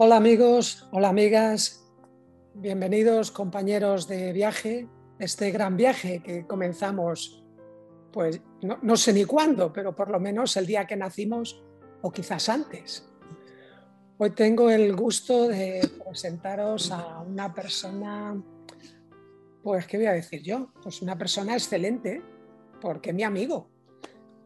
[0.00, 1.84] Hola amigos, hola amigas,
[2.54, 4.88] bienvenidos compañeros de viaje,
[5.18, 7.44] este gran viaje que comenzamos,
[8.12, 11.64] pues no, sé ni cuándo, pero por lo menos el día que nacimos
[12.00, 13.10] o quizás antes.
[14.18, 18.40] Hoy tengo el gusto de presentaros a una persona,
[19.64, 20.70] pues, ¿qué voy a decir yo?
[20.80, 22.22] Pues una persona excelente,
[22.80, 23.68] porque mi amigo,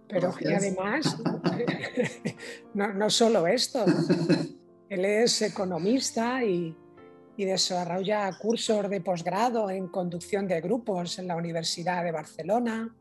[0.08, 1.14] pero que además,
[2.72, 3.84] no, no solo esto,
[4.92, 6.76] él es economista y,
[7.38, 12.94] desarrolla cursos de posgrado en conducción de grupos en la Universidad de Barcelona.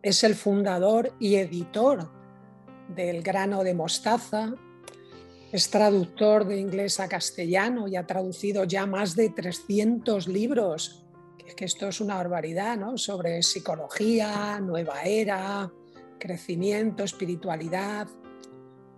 [0.00, 2.10] Es el fundador y editor
[2.88, 4.54] del grano de mostaza.
[5.52, 11.04] Es traductor de inglés a castellano y ha traducido ya más de 300 libros,
[11.36, 12.96] que, que esto es una barbaridad, ¿no?
[12.96, 15.70] Sobre psicología, nueva era,
[16.18, 18.08] crecimiento, espiritualidad.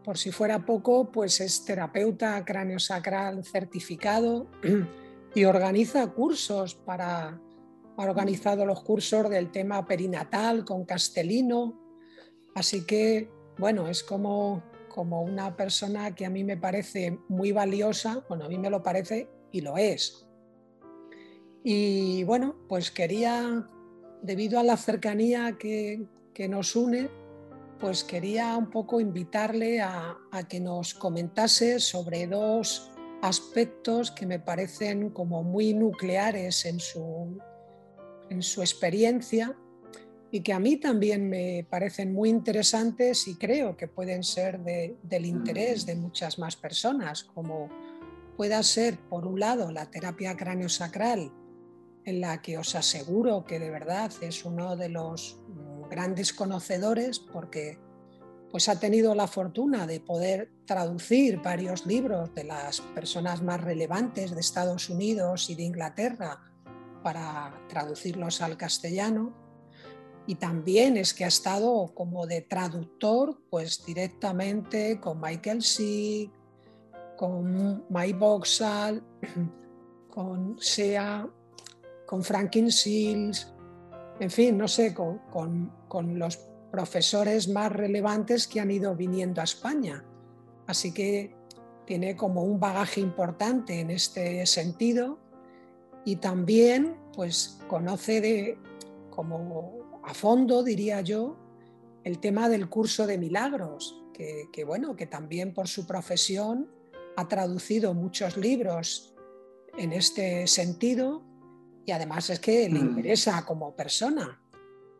[0.04, 4.46] Por si fuera poco, pues es terapeuta cráneo-sacral certificado
[5.34, 7.40] y organiza cursos para
[7.96, 11.80] ha organizado los cursos del tema perinatal con Castelino.
[12.54, 18.24] Así que, bueno, es como, como una persona que a mí me parece muy valiosa,
[18.28, 20.26] bueno, a mí me lo parece y lo es.
[21.62, 23.66] Y bueno, pues quería,
[24.22, 27.08] debido a la cercanía que, que nos une,
[27.84, 30.16] pues quería un poco invitarle a,
[30.48, 37.38] que nos comentase sobre dos aspectos que me parecen como muy nucleares en su,
[38.30, 39.54] en su experiencia
[40.30, 45.26] y que a mí también me parecen muy interesantes y creo que pueden ser del
[45.26, 47.68] interés de muchas más personas, como
[48.38, 51.30] pueda ser, por un lado, la terapia cráneo-sacral,
[52.06, 55.38] en la que os aseguro que de verdad es uno de los
[55.94, 57.78] grandes conocedores porque
[58.50, 64.34] pues ha tenido la fortuna de poder traducir varios libros de las personas más relevantes
[64.34, 66.40] de Estados Unidos y de Inglaterra
[67.04, 69.32] para traducirlos al castellano.
[70.26, 76.30] Y también es que ha estado como de traductor, pues directamente con Michael Sieg,
[77.16, 79.00] con Mike Boxall,
[80.10, 81.28] con Sea,
[82.06, 83.54] con Franklin Seals,
[84.20, 85.72] en fin, no sé, con,
[86.02, 86.36] los
[86.70, 90.04] profesores más relevantes que han ido viniendo a España.
[90.66, 91.34] Así que
[91.86, 95.18] tiene como un bagaje importante en este sentido
[96.04, 98.58] y también pues conoce de
[99.10, 101.36] como a fondo diría yo
[102.02, 106.70] el tema del curso de milagros que, que bueno que también por su profesión
[107.16, 109.14] ha traducido muchos libros
[109.76, 111.22] en este sentido
[111.86, 112.86] y además es que le mm.
[112.88, 114.40] interesa como persona.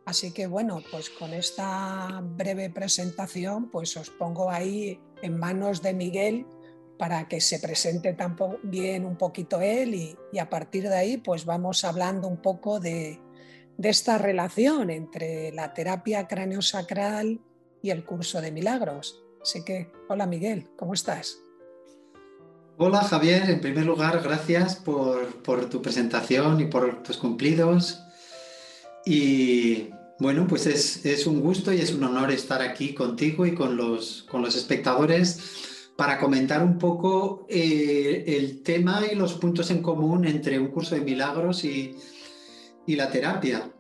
[0.06, 5.94] Así que bueno, pues con esta breve presentación, pues os pongo ahí en manos de
[5.94, 6.46] Miguel
[6.98, 11.84] para que se presente también un poquito él y, a partir de ahí pues vamos
[11.84, 13.18] hablando un poco de,
[13.76, 17.40] de esta relación entre la terapia craneosacral
[17.82, 19.22] y el curso de milagros.
[19.42, 21.38] Así que, hola Miguel, ¿cómo estás?
[22.76, 28.02] Hola Javier, en primer lugar, gracias por, tu presentación y por tus cumplidos.
[29.06, 33.76] Y bueno, pues es, un gusto y es un honor estar aquí contigo y con
[33.76, 39.82] los, con los espectadores para comentar un poco eh, el tema y los puntos en
[39.82, 41.96] común entre un curso de milagros y,
[42.86, 43.70] y la terapia.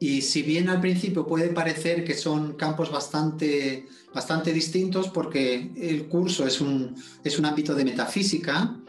[0.00, 6.06] Y si bien al principio puede parecer que son campos bastante bastante distintos porque el
[6.06, 6.94] curso es un,
[7.24, 8.80] es un ámbito de metafísica.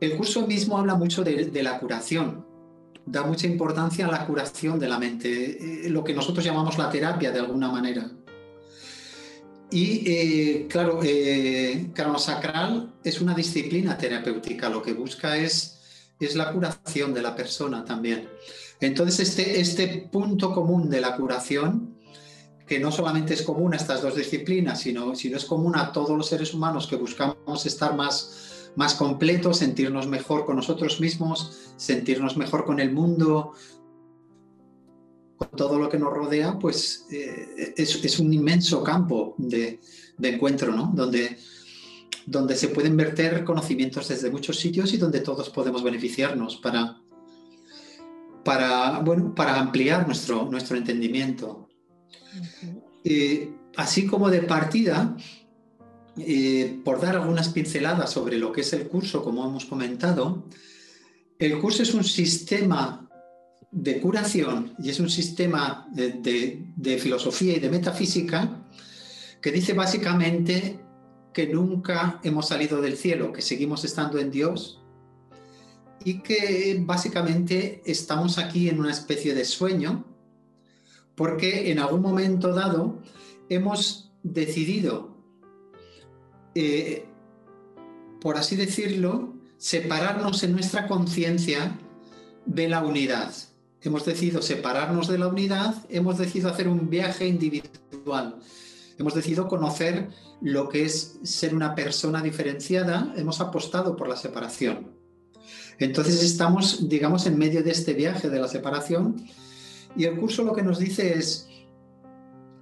[0.00, 2.45] El curso mismo habla mucho de, la curación,
[3.06, 6.90] da mucha importancia a la curación de la mente, eh, lo que nosotros llamamos la
[6.90, 8.10] terapia de alguna manera.
[9.70, 11.90] Y eh, claro, eh,
[13.02, 15.80] es una disciplina terapéutica, lo que busca es,
[16.20, 18.28] es la curación de la persona también.
[18.80, 21.96] Entonces, este, este punto común de la curación
[22.66, 26.16] que no solamente es común a estas dos disciplinas, sino, sino es común a todos
[26.16, 28.45] los seres humanos que buscamos estar más,
[28.76, 33.52] más completos, sentirnos mejor con nosotros mismos, sentirnos mejor con el mundo,
[35.36, 39.80] con todo lo que nos rodea, pues eh, es, un inmenso campo de,
[40.22, 40.92] encuentro, ¿no?
[40.94, 41.38] Donde,
[42.26, 47.00] donde se pueden verter conocimientos desde muchos sitios y donde todos podemos beneficiarnos para,
[48.44, 51.68] para, bueno, para ampliar nuestro, nuestro entendimiento.
[53.04, 55.16] Eh, así como de partida,
[56.18, 60.44] eh, por dar algunas pinceladas sobre lo que es el curso, como hemos comentado,
[61.38, 63.06] el curso es un sistema
[63.70, 68.64] de curación y es un sistema de, filosofía y de metafísica
[69.42, 70.80] que dice básicamente
[71.34, 74.82] que nunca hemos salido del cielo, que seguimos estando en Dios
[76.02, 80.06] y que básicamente estamos aquí en una especie de sueño
[81.14, 83.02] porque en algún momento dado
[83.50, 85.15] hemos decidido,
[86.58, 87.04] eh,
[88.22, 91.78] por así decirlo, separarnos en nuestra conciencia
[92.46, 93.30] de la unidad.
[93.82, 98.38] Hemos decidido separarnos de la unidad, hemos decidido hacer un viaje individual,
[98.98, 100.08] hemos decidido conocer
[100.40, 104.92] lo que es ser una persona diferenciada, hemos apostado por la separación.
[105.78, 109.26] Entonces estamos, digamos, en medio de este viaje de la separación
[109.94, 111.48] y el curso lo que nos dice es,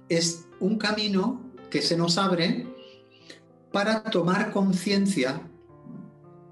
[0.09, 2.74] es un camino que se nos abre
[3.75, 5.41] para tomar conciencia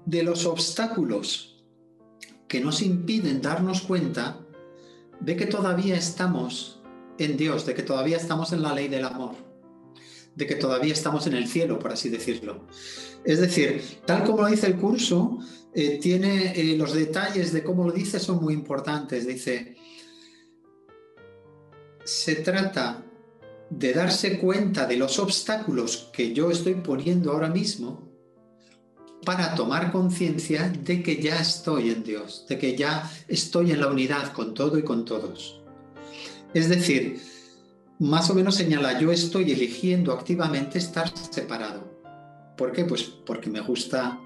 [0.04, 1.64] de los obstáculos
[2.46, 4.40] que nos impiden darnos cuenta
[5.20, 6.82] de que todavía estamos
[7.16, 9.36] en Dios, de que todavía estamos en la ley del amor,
[10.34, 12.66] de que todavía estamos en el cielo, por así decirlo.
[13.24, 15.38] Es decir, tal como lo dice el curso,
[15.72, 19.26] eh, tiene eh, los detalles de cómo lo dice son muy importantes.
[19.26, 19.76] Dice,
[22.04, 23.02] se trata
[23.78, 28.08] de darse cuenta de los obstáculos que yo estoy poniendo ahora mismo
[29.24, 33.88] para tomar conciencia de que ya estoy en Dios, de que ya estoy en la
[33.88, 35.60] unidad con todo y con todos.
[36.52, 37.20] Es decir,
[37.98, 41.94] más o menos señala, yo estoy eligiendo activamente estar separado.
[42.56, 42.84] ¿Por qué?
[42.84, 44.20] Pues porque me gusta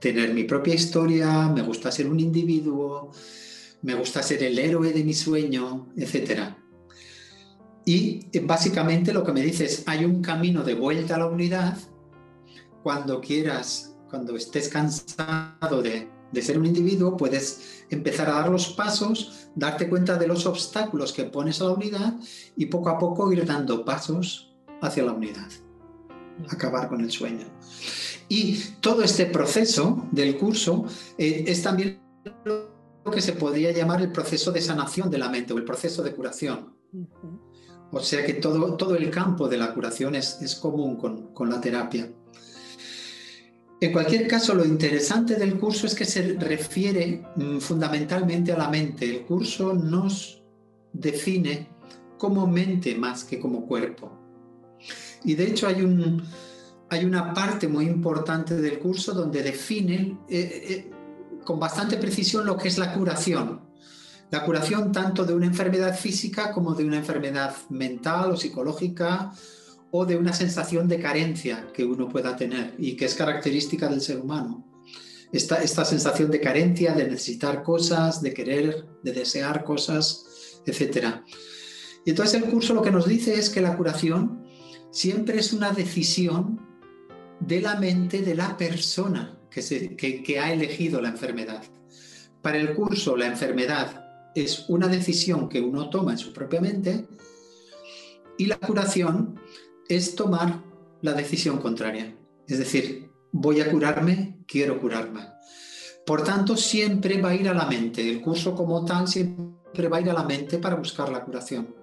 [0.00, 3.12] tener mi propia historia, me gusta ser un individuo,
[3.82, 6.54] me gusta ser el héroe de mi sueño, etc.
[7.92, 11.76] Y básicamente lo que me dice es, hay un camino de vuelta a la unidad
[12.84, 16.08] cuando quieras cuando estés cansado de,
[16.40, 21.24] ser un individuo, puedes empezar a dar los pasos, darte cuenta de los obstáculos que
[21.24, 22.14] pones a la unidad
[22.56, 25.50] y poco a poco ir dando pasos hacia la unidad,
[26.48, 27.46] acabar con el sueño.
[28.28, 30.84] Y todo este proceso del curso
[31.18, 32.00] eh, es también
[32.44, 36.04] lo que se podría llamar el proceso de sanación de la mente o el proceso
[36.04, 36.78] de curación.
[37.92, 41.50] O sea que todo, todo el campo de la curación es, es común con, con
[41.50, 42.08] la terapia.
[43.80, 48.68] En cualquier caso, lo interesante del curso es que se refiere mm, fundamentalmente a la
[48.68, 49.08] mente.
[49.08, 50.42] El curso nos
[50.92, 51.68] define
[52.18, 54.12] como mente más que como cuerpo.
[55.24, 56.22] Y de hecho hay, un,
[56.90, 60.90] hay una parte muy importante del curso donde define eh, eh,
[61.44, 63.60] con bastante precisión lo que es la curación.
[64.30, 69.32] La curación tanto de una enfermedad física como de una enfermedad mental o psicológica
[69.90, 74.00] o de una sensación de carencia que uno pueda tener y que es característica del
[74.00, 74.64] ser humano.
[75.32, 80.26] Esta, esta sensación de carencia, de necesitar cosas, de querer, de desear cosas,
[80.64, 81.22] etc.
[82.04, 84.44] Y entonces el curso lo que nos dice es que la curación
[84.92, 86.60] siempre es una decisión
[87.40, 91.64] de la mente de la persona que, se, que, que ha elegido la enfermedad.
[92.42, 97.06] Para el curso la enfermedad es una decisión que uno toma en su propia mente
[98.38, 99.40] y la curación
[99.88, 100.62] es tomar
[101.02, 102.16] la decisión contraria.
[102.46, 105.28] Es decir, voy a curarme, quiero curarme.
[106.06, 108.08] Por tanto, siempre va a ir a la mente.
[108.08, 111.74] El curso como tal siempre va a ir a la mente para buscar la curación.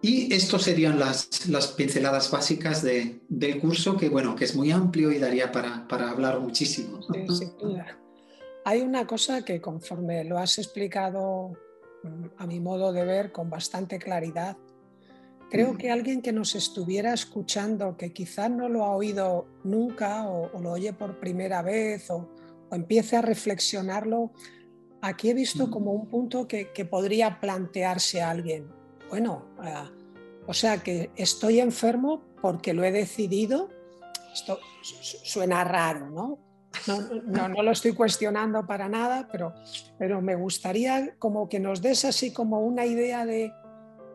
[0.00, 4.70] Y esto serían las, las pinceladas básicas de, del curso, que bueno, que es muy
[4.70, 7.00] amplio y daría para, para hablar muchísimo.
[8.68, 11.52] Hay una cosa que conforme lo has explicado
[12.02, 14.58] mm, a mi modo de ver con bastante claridad,
[15.50, 20.60] Creo que alguien que nos estuviera escuchando, que quizás no lo ha oído nunca o,
[20.60, 22.28] lo oye por primera vez o,
[22.70, 24.32] empiece a reflexionarlo,
[25.00, 28.70] aquí he visto como un punto que, podría plantearse a alguien.
[29.08, 29.90] Bueno, ah,
[30.46, 33.70] o sea que estoy enfermo porque lo he decidido.
[34.34, 36.47] Esto suena raro, ¿no?
[36.86, 39.54] No, no, lo estoy cuestionando para nada, pero,
[39.98, 43.52] pero me gustaría como que nos des así como una idea de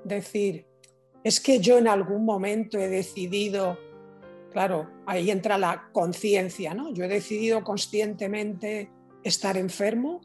[0.03, 0.65] decir,
[1.23, 3.77] es que yo en algún momento he decidido,
[4.51, 6.93] claro, ahí entra la conciencia, ¿no?
[6.93, 8.89] Yo he decidido conscientemente
[9.23, 10.21] estar enfermo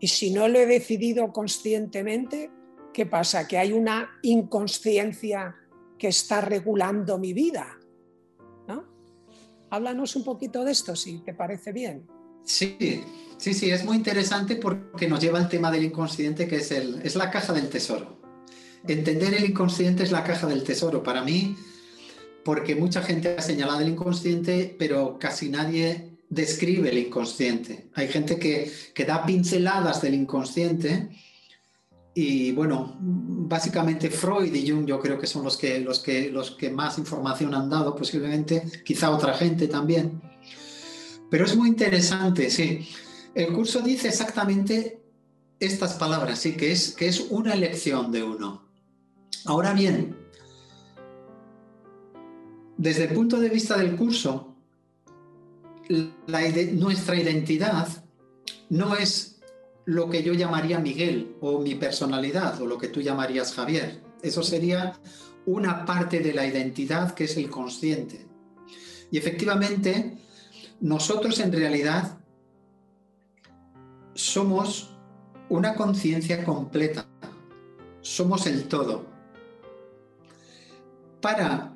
[0.00, 2.50] y si no lo he decidido conscientemente,
[2.92, 3.46] ¿qué pasa?
[3.46, 5.56] Que hay una inconsciencia
[5.98, 7.77] que está regulando mi vida.
[9.70, 12.06] Háblanos un poquito de esto, si te parece bien.
[12.44, 12.76] Sí,
[13.36, 17.00] sí, sí, es muy interesante porque nos lleva al tema del inconsciente, que es, el,
[17.02, 18.18] es la caja del tesoro.
[18.86, 21.56] Entender el inconsciente es la caja del tesoro para mí,
[22.44, 27.90] porque mucha gente ha señalado el inconsciente, pero casi nadie describe el inconsciente.
[27.94, 31.10] Hay gente que, que da pinceladas del inconsciente
[32.20, 36.50] y bueno, básicamente Freud y Jung yo creo que son los que, los, que, los
[36.50, 40.20] que más información han dado, posiblemente, quizá otra gente también.
[41.30, 42.88] Pero es muy interesante, sí.
[43.36, 45.00] El curso dice exactamente
[45.60, 48.64] estas palabras, sí, que es, que es una elección de uno.
[49.44, 50.16] Ahora bien,
[52.76, 54.56] desde el punto de vista del curso,
[56.26, 57.86] nuestra identidad
[58.70, 59.37] no es
[59.88, 64.02] lo que yo llamaría Miguel o mi personalidad o lo que tú llamarías Javier.
[64.20, 64.92] Eso sería
[65.46, 68.26] una parte de la identidad que es el consciente.
[69.10, 70.18] Y efectivamente,
[70.82, 72.18] nosotros en realidad
[74.12, 74.94] somos
[75.48, 77.08] una conciencia completa,
[78.02, 79.06] somos el todo.
[81.22, 81.72] Para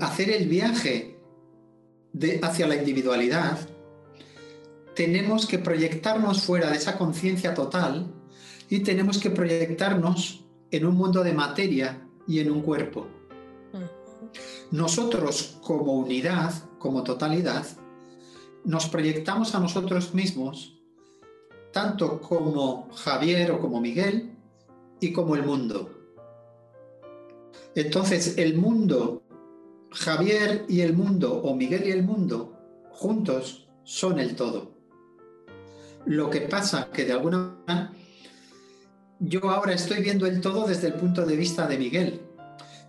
[0.00, 1.18] hacer el viaje
[2.40, 3.58] hacia la individualidad,
[4.94, 8.12] tenemos que proyectarnos fuera de esa conciencia total
[8.68, 13.06] y tenemos que proyectarnos en un mundo de materia y en un cuerpo.
[14.70, 17.66] Nosotros como unidad, como totalidad,
[18.64, 20.78] nos proyectamos a nosotros mismos
[21.72, 24.30] tanto como Javier o como Miguel
[25.00, 25.90] y como el mundo.
[27.74, 29.22] Entonces el mundo,
[29.90, 32.58] Javier y el mundo o Miguel y el mundo
[32.90, 34.81] juntos son el todo.
[36.06, 37.92] Lo que pasa que de alguna manera
[39.24, 42.20] yo ahora estoy viendo el todo desde el punto de vista de Miguel.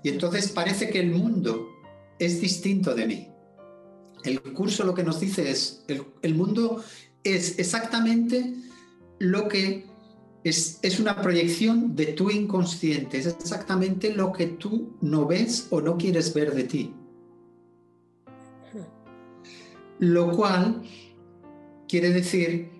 [0.01, 1.69] Y entonces parece que el mundo
[2.17, 3.27] es distinto de mí.
[4.23, 5.85] El curso lo que nos dice es,
[6.21, 6.83] el, mundo
[7.23, 8.55] es exactamente
[9.19, 9.85] lo que
[10.43, 15.81] es, es, una proyección de tu inconsciente, es exactamente lo que tú no ves o
[15.81, 16.93] no quieres ver de ti.
[19.99, 20.81] Lo cual
[21.87, 22.72] quiere decir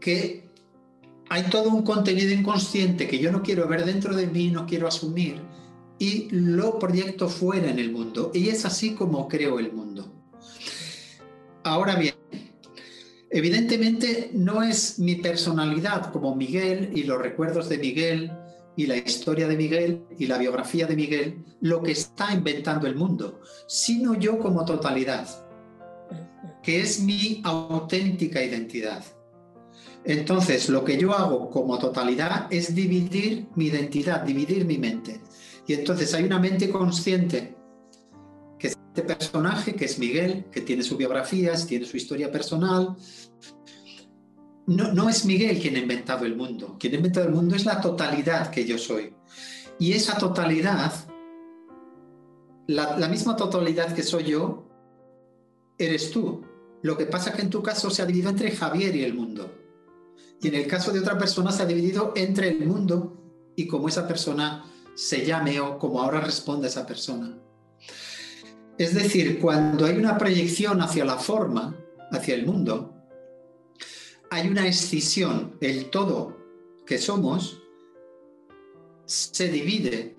[0.00, 0.48] que
[1.28, 4.88] hay todo un contenido inconsciente que yo no quiero ver dentro de mí, no quiero
[4.88, 5.40] asumir,
[5.98, 8.30] y lo proyecto fuera en el mundo.
[8.34, 10.12] Y es así como creo el mundo.
[11.64, 12.14] Ahora bien,
[13.30, 18.32] evidentemente no es mi personalidad como Miguel y los recuerdos de Miguel
[18.76, 22.94] y la historia de Miguel y la biografía de Miguel lo que está inventando el
[22.94, 25.28] mundo, sino yo como totalidad,
[26.62, 29.04] que es mi auténtica identidad.
[30.08, 35.20] Entonces, lo que yo hago como totalidad es dividir mi identidad, dividir mi mente.
[35.66, 37.54] Y entonces hay una mente consciente,
[38.58, 42.96] que es este personaje, que es Miguel, que tiene su biografía, tiene su historia personal.
[44.66, 46.76] No, no es Miguel quien ha inventado el mundo.
[46.80, 49.14] Quien ha inventado el mundo es la totalidad que yo soy.
[49.78, 50.90] Y esa totalidad,
[52.66, 54.66] la, la misma totalidad que soy yo,
[55.76, 56.46] eres tú.
[56.80, 59.12] Lo que pasa es que en tu caso se ha dividido entre Javier y el
[59.12, 59.67] mundo.
[60.40, 63.16] Y en el caso de otra persona se ha dividido entre el mundo
[63.56, 64.64] y cómo esa persona
[64.94, 67.36] se llame o cómo ahora responde esa persona.
[68.76, 71.76] Es decir, cuando hay una proyección hacia la forma,
[72.12, 72.94] hacia el mundo,
[74.30, 76.36] hay una escisión, el todo
[76.86, 77.60] que somos
[79.04, 80.16] se divide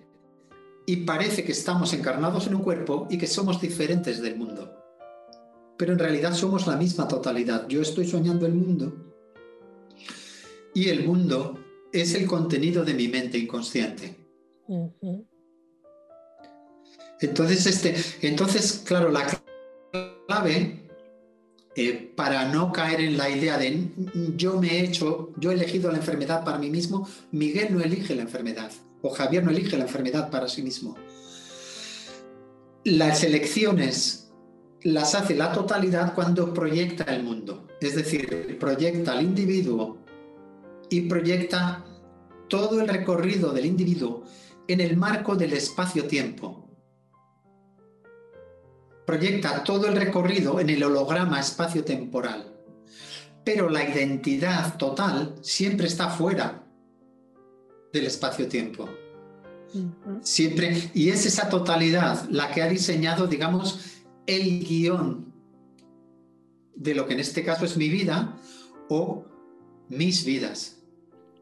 [0.86, 4.74] y parece que estamos encarnados en un cuerpo y que somos diferentes del mundo.
[5.78, 7.68] Pero en realidad somos la misma totalidad.
[7.70, 9.09] Yo estoy soñando el mundo
[10.80, 11.60] y el mundo
[11.92, 14.16] es el contenido de mi mente inconsciente.
[17.20, 19.28] Entonces, este, entonces, claro, la
[20.26, 20.88] clave
[21.76, 23.90] eh, para no caer en la idea de
[24.38, 28.16] yo me he hecho, yo he elegido la enfermedad para mí mismo, Miguel no elige
[28.16, 28.72] la enfermedad
[29.02, 30.96] o Javier no elige la enfermedad para sí mismo.
[32.86, 34.32] Las elecciones
[34.84, 39.98] las hace la totalidad cuando proyecta el mundo, es decir, proyecta al individuo
[40.90, 41.86] y proyecta
[42.48, 44.24] todo el recorrido del individuo
[44.68, 46.68] en el marco del espacio-tiempo.
[49.06, 52.56] Proyecta todo el recorrido en el holograma espacio-temporal.
[53.44, 56.64] Pero la identidad total siempre está fuera
[57.94, 58.90] del espacio-tiempo.
[60.22, 65.34] Siempre, y es esa totalidad la que ha diseñado, digamos, el guion
[66.76, 68.38] de lo que en este caso es mi vida
[68.90, 69.26] o
[69.90, 70.79] mis vidas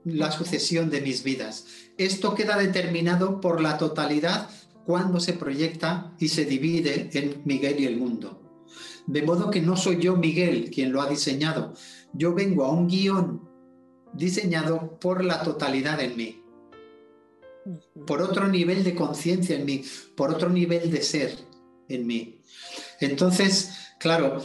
[0.08, 1.66] la sucesión de mis vidas.
[1.98, 4.50] Esto queda determinado por la totalidad
[4.86, 8.42] cuando se proyecta y se divide en Miguel y el mundo.
[9.06, 11.74] De modo que no soy yo Miguel quien lo ha diseñado.
[12.14, 13.48] Yo vengo a un guion
[14.14, 16.44] diseñado por la totalidad en mí.
[18.06, 19.84] Por otro nivel de conciencia en mí,
[20.16, 21.38] por otro nivel de ser
[21.90, 22.42] en mí.
[23.02, 24.42] Entonces, claro,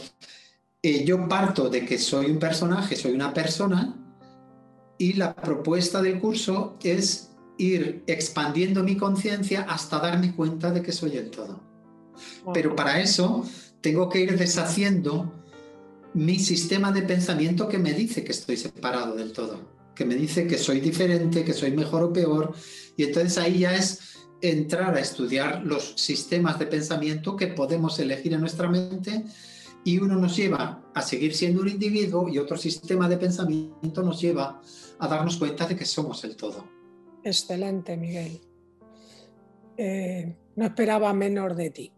[0.81, 4.02] eh, yo parto de que soy un personaje, soy una persona,
[4.97, 10.91] y la propuesta del curso es ir expandiendo mi conciencia hasta darme cuenta de que
[10.91, 11.61] soy el todo.
[12.53, 13.45] Pero para eso
[13.81, 15.33] tengo que ir deshaciendo
[16.13, 19.59] mi sistema de pensamiento que me dice que estoy separado del todo,
[19.95, 22.53] que me dice que soy diferente, que soy mejor o peor.
[22.95, 28.33] Y entonces ahí ya es entrar a estudiar los sistemas de pensamiento que podemos elegir
[28.33, 29.25] en nuestra mente
[29.83, 34.21] y uno nos lleva a seguir siendo un individuo y otro sistema de pensamiento nos
[34.21, 34.61] lleva
[34.99, 36.65] a darnos cuenta de que somos el todo.
[37.23, 38.41] Excelente, Miguel.
[39.77, 41.91] Eh, no esperaba menos de ti.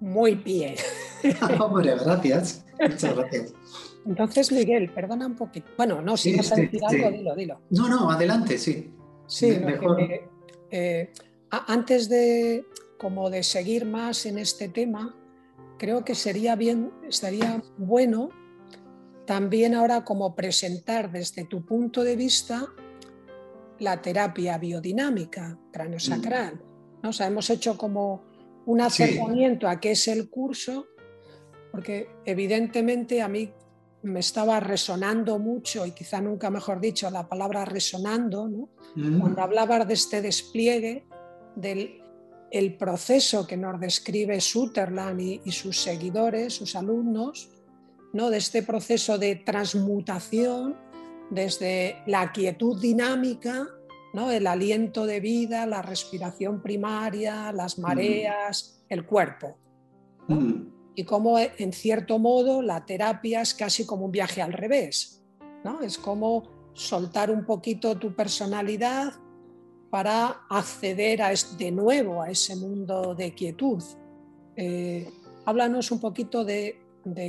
[0.00, 0.74] Muy bien.
[1.60, 2.64] Hombre, gracias.
[2.80, 3.54] Muchas gracias.
[4.06, 5.68] Entonces, Miguel, perdona un poquito.
[5.76, 7.60] Bueno, no, si vas a decir algo, dilo, dilo.
[7.70, 8.92] No, no, adelante, sí.
[9.26, 9.98] Sí, mejor.
[10.70, 11.12] Eh,
[11.50, 12.64] antes de,
[12.98, 15.14] como de seguir más en este tema,
[15.78, 18.30] creo que sería bien, estaría bueno
[19.26, 22.66] también ahora como presentar desde tu punto de vista
[23.78, 26.54] la terapia biodinámica craniosacral.
[26.54, 27.00] Mm.
[27.02, 27.10] ¿no?
[27.10, 28.24] O sea, hemos hecho como
[28.66, 30.86] un acercamiento a qué es el curso,
[31.70, 33.52] porque evidentemente a mí
[34.02, 38.68] me estaba resonando mucho, y quizá nunca mejor dicho la palabra resonando, ¿no?
[38.94, 39.20] Mm.
[39.20, 41.04] cuando hablabas de este despliegue
[41.56, 42.00] del
[42.58, 47.50] el proceso que nos describe Sutherland y sus seguidores, sus alumnos,
[48.24, 50.74] de este proceso de transmutación
[51.30, 53.68] desde la quietud dinámica,
[54.14, 54.30] ¿no?
[54.30, 57.82] el aliento de vida, la respiración primaria, las mm.
[57.82, 59.58] mareas, el cuerpo.
[60.28, 60.68] Mm.
[60.94, 65.22] Y como en cierto modo la terapia es casi como un viaje al revés.
[65.62, 65.82] ¿no?
[65.82, 69.12] Es como soltar un poquito tu personalidad
[69.90, 73.82] para acceder a, de nuevo a ese mundo de quietud.
[74.56, 75.08] Eh,
[75.44, 76.80] háblanos un poquito de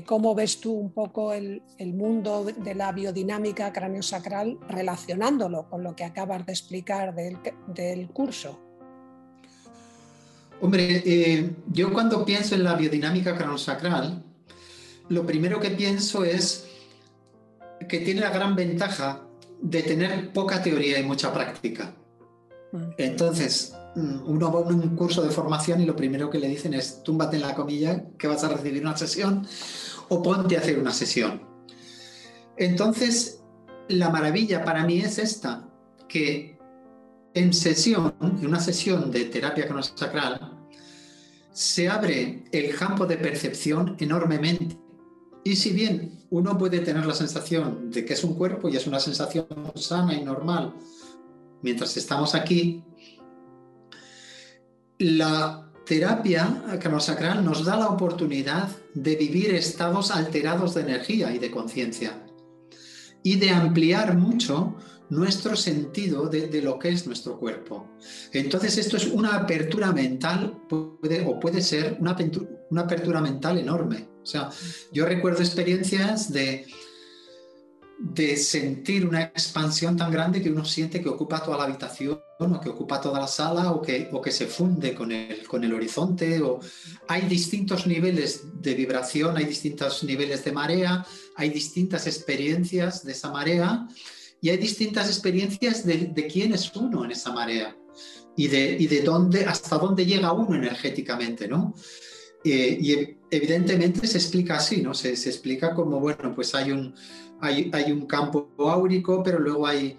[0.05, 6.03] cómo ves tú un poco el, mundo de la biodinámica craneosacral relacionándolo con lo que
[6.03, 8.59] acabas de explicar del, curso.
[10.59, 14.23] Hombre, eh, yo cuando pienso en la biodinámica craneosacral,
[15.09, 16.67] lo primero que pienso es
[17.87, 19.21] que tiene la gran ventaja
[19.61, 21.93] de tener poca teoría y mucha práctica.
[22.97, 26.73] Entonces, mm, uno va a un curso de formación y lo primero que le dicen
[26.73, 29.47] es túmbate en la comilla que vas a recibir una sesión
[30.09, 31.41] o ponte a hacer una sesión.
[32.57, 33.41] Entonces,
[33.87, 35.67] la maravilla para mí es esta,
[36.07, 36.57] que
[37.33, 40.57] en sesión, en una sesión de terapia cronosacral,
[41.51, 44.77] se abre el campo de percepción enormemente.
[45.43, 48.85] Y si bien uno puede tener la sensación de que es un cuerpo y es
[48.85, 50.73] una sensación sana y normal,
[51.61, 52.83] mientras estamos aquí,
[54.99, 61.51] la terapia cronosacral nos da la oportunidad de vivir estados alterados de energía y de
[61.51, 62.23] conciencia
[63.23, 64.75] y de ampliar mucho
[65.09, 67.87] nuestro sentido de, lo que es nuestro cuerpo.
[68.33, 72.15] Entonces esto es una apertura mental, o puede ser una,
[72.69, 74.09] una apertura mental enorme.
[74.21, 74.49] O sea,
[74.91, 76.67] yo recuerdo experiencias de
[77.99, 82.61] de sentir una expansión tan grande que uno siente que ocupa toda la habitación o
[82.61, 85.73] que ocupa toda la sala o que, o que se funde con el, con el
[85.73, 86.39] horizonte.
[86.41, 86.59] O...
[87.07, 91.05] Hay distintos niveles de vibración, hay distintos niveles de marea,
[91.35, 93.87] hay distintas experiencias de esa marea
[94.41, 97.75] y hay distintas experiencias de, quién es uno en esa marea
[98.35, 101.73] y de, y de dónde, hasta dónde llega uno energéticamente, ¿no?
[102.43, 104.93] Eh, y evidentemente se explica así, ¿no?
[104.93, 106.93] Se, se explica como, bueno, pues hay un
[107.41, 109.97] hay, un campo áurico, pero luego hay,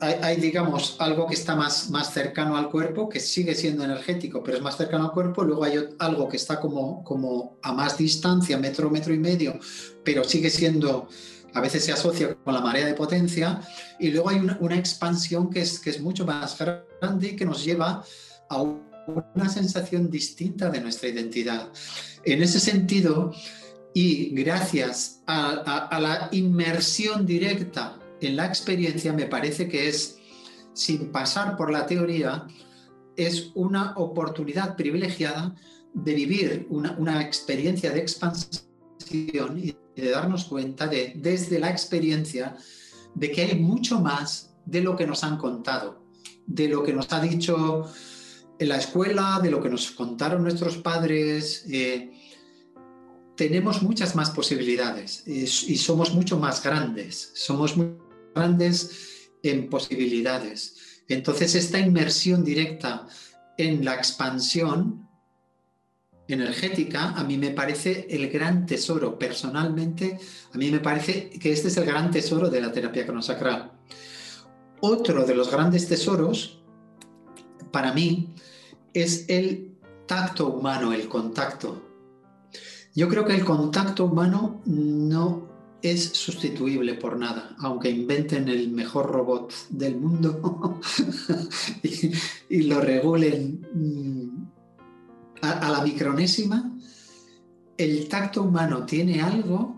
[0.00, 4.56] hay, digamos, algo que está más, más cercano al cuerpo, que sigue siendo energético, pero
[4.56, 5.44] es más cercano al cuerpo.
[5.44, 9.58] Luego hay algo que está como, como a más distancia, metro, metro y medio,
[10.04, 11.08] pero sigue siendo,
[11.54, 13.60] a veces se asocia con la marea de potencia.
[13.98, 17.44] Y luego hay una, una expansión que es, que es mucho más grande y que
[17.44, 18.04] nos lleva
[18.48, 21.68] a una sensación distinta de nuestra identidad.
[22.24, 23.32] En ese sentido,
[23.94, 30.18] y gracias a, la inmersión directa en la experiencia, me parece que es,
[30.72, 32.46] sin pasar por la teoría,
[33.16, 35.54] es una oportunidad privilegiada
[35.92, 42.56] de vivir una, experiencia de expansión y de darnos cuenta de, desde la experiencia
[43.14, 46.02] de que hay mucho más de lo que nos han contado,
[46.46, 47.90] de lo que nos ha dicho
[48.58, 51.66] en la escuela, de lo que nos contaron nuestros padres.
[51.70, 52.21] Eh,
[53.42, 57.96] tenemos muchas más posibilidades y, somos mucho más grandes, somos muy
[58.32, 61.02] grandes en posibilidades.
[61.08, 63.04] Entonces esta inmersión directa
[63.58, 65.08] en la expansión
[66.28, 69.18] energética a mí me parece el gran tesoro.
[69.18, 70.20] Personalmente,
[70.52, 73.72] a mí me parece que este es el gran tesoro de la terapia cronosacral.
[74.78, 76.62] otro de los grandes tesoros,
[77.72, 78.36] para mí,
[78.94, 79.74] es el
[80.06, 81.91] tacto humano, el contacto.
[82.94, 85.48] Yo creo que el contacto humano no
[85.80, 90.80] es sustituible por nada, aunque inventen el mejor robot del mundo
[92.48, 94.44] y, lo regulen mm,
[95.40, 96.70] a, la micronésima,
[97.78, 99.74] el tacto humano tiene algo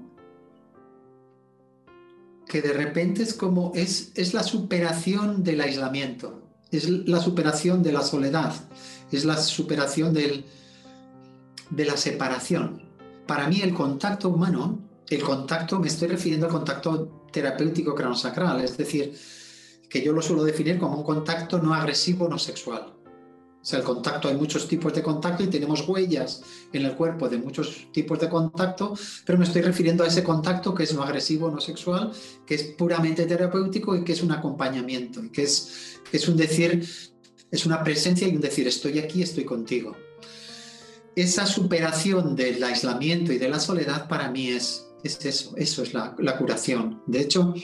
[2.46, 7.92] que de repente es como es, es la superación del aislamiento, es la superación de
[7.92, 8.52] la soledad,
[9.10, 10.44] es la superación de
[11.70, 12.83] la separación.
[13.26, 18.76] Para mí el contacto humano el contacto, me estoy refiriendo al contacto terapéutico cronosacral, es
[18.76, 19.14] decir,
[19.88, 22.94] que yo lo suelo definir como un contacto no agresivo, no sexual.
[23.60, 27.30] O sea, el contacto, hay muchos tipos de contacto y tenemos huellas en el cuerpo
[27.30, 31.02] de muchos tipos de contacto, pero me estoy refiriendo a ese contacto que es no
[31.02, 32.12] agresivo, no sexual,
[32.46, 36.86] que es puramente terapéutico y que es un acompañamiento, y que es, es un decir,
[37.50, 39.96] es una presencia y un decir, estoy aquí, estoy contigo.
[41.16, 45.94] Esa superación del aislamiento y de la soledad para mí es, es eso, eso es
[45.94, 47.02] la, curación.
[47.06, 47.54] De hecho,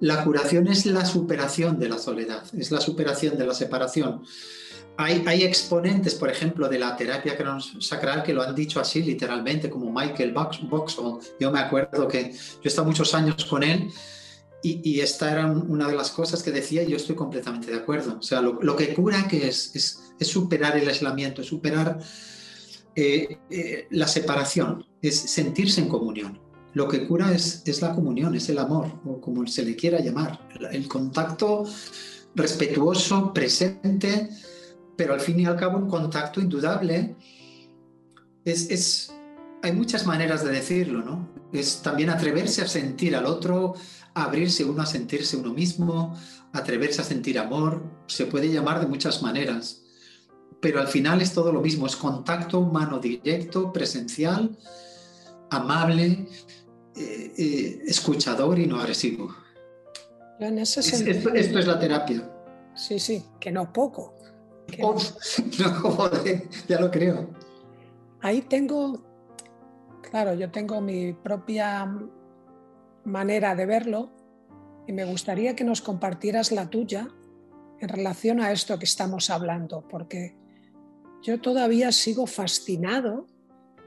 [0.00, 4.22] la curación es la superación de la soledad, es la superación de la separación.
[4.96, 7.36] Hay, hay, exponentes, por ejemplo, de la terapia
[7.80, 11.18] sacral que lo han dicho así literalmente, como Michael Boxall.
[11.38, 13.90] Yo me acuerdo que yo he estado muchos años con él
[14.62, 18.16] y, esta era una de las cosas que decía y yo estoy completamente de acuerdo.
[18.18, 19.74] O sea, lo, que cura que es,
[20.18, 22.00] es, superar el aislamiento, es superar
[23.00, 26.40] eh, eh, la separación, es sentirse en comunión.
[26.72, 30.00] Lo que cura es, es la comunión, es el amor, o como se le quiera
[30.00, 31.64] llamar, el contacto
[32.34, 34.28] respetuoso, presente,
[34.96, 37.14] pero al fin y al cabo un contacto indudable.
[38.44, 39.14] Es, es,
[39.62, 41.28] hay muchas maneras de decirlo, ¿no?
[41.52, 43.74] Es también atreverse a sentir al otro,
[44.14, 46.18] abrirse uno a sentirse uno mismo,
[46.52, 49.84] atreverse a sentir amor, se puede llamar de muchas maneras,
[50.60, 54.56] pero al final es todo lo mismo, es contacto humano directo, presencial,
[55.50, 56.26] amable,
[56.96, 59.34] eh, eh, escuchador y no agresivo.
[60.40, 62.30] En ese esto, es la terapia.
[62.74, 64.14] Sí, sí, que no poco.
[64.78, 64.96] no,
[66.68, 67.30] ya lo creo.
[68.20, 69.00] Ahí tengo,
[70.10, 71.92] claro, yo tengo mi propia
[73.04, 74.10] manera de verlo
[74.86, 77.08] y me gustaría que nos compartieras la tuya
[77.80, 80.34] en relación a esto que estamos hablando, porque
[81.22, 83.26] yo todavía sigo fascinado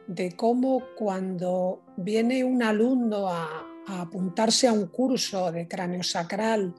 [0.07, 6.73] de cómo cuando viene un alumno a, apuntarse a un curso de cráneo sacral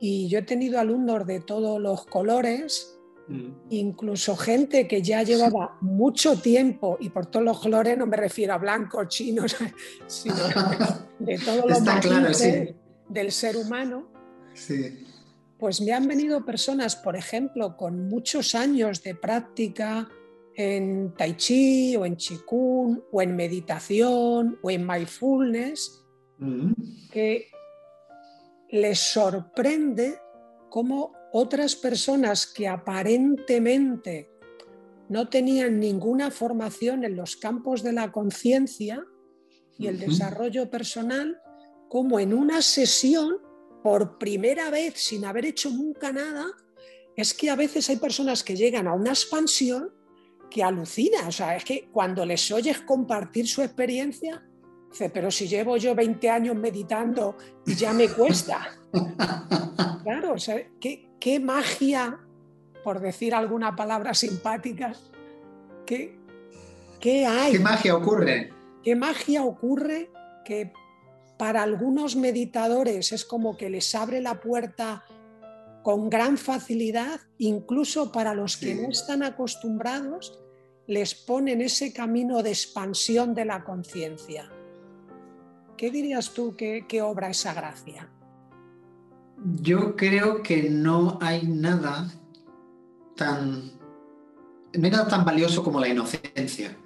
[0.00, 3.50] y yo he tenido alumnos de todos los colores, mm.
[3.70, 8.54] incluso gente que ya llevaba mucho tiempo, y por todos los colores no me refiero
[8.54, 9.56] a blancos, chinos,
[10.06, 10.36] sino
[11.18, 12.74] de todos los matices
[13.08, 14.08] del ser humano,
[15.58, 20.08] pues me han venido personas, por ejemplo, con muchos años de práctica
[20.54, 26.04] en tai chi o en qigong o en meditación o en mindfulness,
[26.38, 26.72] mm.
[27.10, 27.46] que
[28.70, 30.18] les sorprende
[30.68, 34.30] cómo otras personas que aparentemente
[35.08, 39.04] no tenían ninguna formación en los campos de la conciencia
[39.78, 41.40] y el desarrollo personal,
[41.88, 43.38] como en una sesión,
[43.82, 46.46] por primera vez, sin haber hecho nunca nada,
[47.16, 49.92] es que a veces hay personas que llegan a una expansión
[50.50, 51.26] que alucina.
[51.26, 54.42] O sea, es que cuando les oyes compartir su experiencia,
[54.90, 57.36] dice, pero si llevo yo 20 años meditando
[57.66, 58.78] y ya me cuesta.
[60.04, 62.18] claro, o sea, ¿qué, magia,
[62.84, 64.92] por decir alguna palabra simpática,
[65.86, 66.18] qué,
[67.00, 67.52] qué hay?
[67.52, 68.50] ¿Qué magia ocurre?
[68.82, 70.10] ¿Qué magia ocurre
[70.44, 70.72] que
[71.38, 75.04] para algunos meditadores es como que les abre la puerta
[75.82, 80.38] con gran facilidad, incluso para los que no están acostumbrados,
[80.86, 84.50] les pone en ese camino de expansión de la conciencia.
[85.76, 88.10] ¿Qué dirías tú que, obra esa gracia?
[89.62, 92.12] Yo creo que no hay nada
[93.14, 93.70] tan,
[94.72, 96.76] no tan valioso como la inocencia.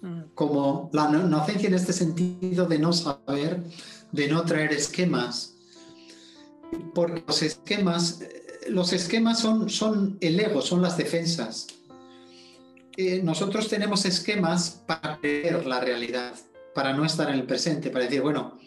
[0.00, 0.22] Mm.
[0.34, 3.62] Como la inocencia en este sentido de no saber,
[4.12, 5.54] de no traer esquemas.
[6.94, 8.20] Porque los esquemas
[8.68, 11.66] los esquemas son, son el ego, son las defensas.
[12.96, 16.34] Eh, nosotros tenemos esquemas para ver la realidad,
[16.74, 18.58] para no estar en el presente, para decir, bueno,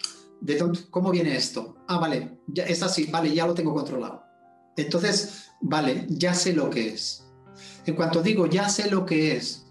[0.41, 0.57] ¿de
[0.89, 1.75] ¿cómo viene esto?
[1.87, 4.23] Ah, vale, ya, es así, vale, ya lo tengo controlado.
[4.75, 7.27] Entonces, vale, ya sé lo que es.
[7.85, 9.67] En cuanto digo, ya sé lo que es,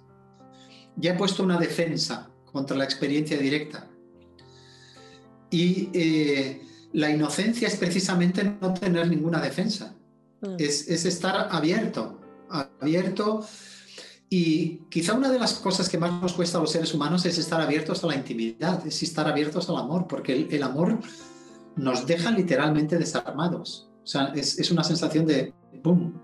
[0.96, 3.88] ya he puesto una defensa contra la experiencia directa.
[5.54, 6.60] Y eh,
[6.94, 9.94] la inocencia es precisamente no tener ninguna defensa,
[10.40, 10.56] mm.
[10.58, 12.18] es, es estar abierto,
[12.80, 13.46] abierto.
[14.28, 17.38] Y quizá una de las cosas que más nos cuesta a los seres humanos es
[17.38, 20.98] estar abiertos a la intimidad, es estar abiertos al amor, porque el, el amor
[21.76, 23.88] nos deja literalmente desarmados.
[24.02, 26.14] O sea, es, es, una sensación de, ¡pum!,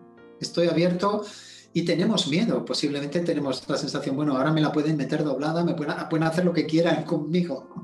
[0.40, 1.24] estoy abierto
[1.72, 2.64] y tenemos miedo.
[2.64, 6.44] Posiblemente tenemos la sensación, bueno, ahora me la pueden meter doblada, me pueden, pueden hacer
[6.44, 7.82] lo que quieran conmigo.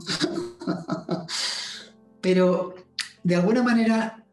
[2.20, 2.74] Pero
[3.22, 4.24] de alguna manera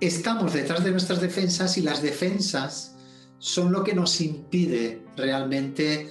[0.00, 2.96] estamos detrás de nuestras defensas y las defensas
[3.38, 6.10] son lo que nos impide realmente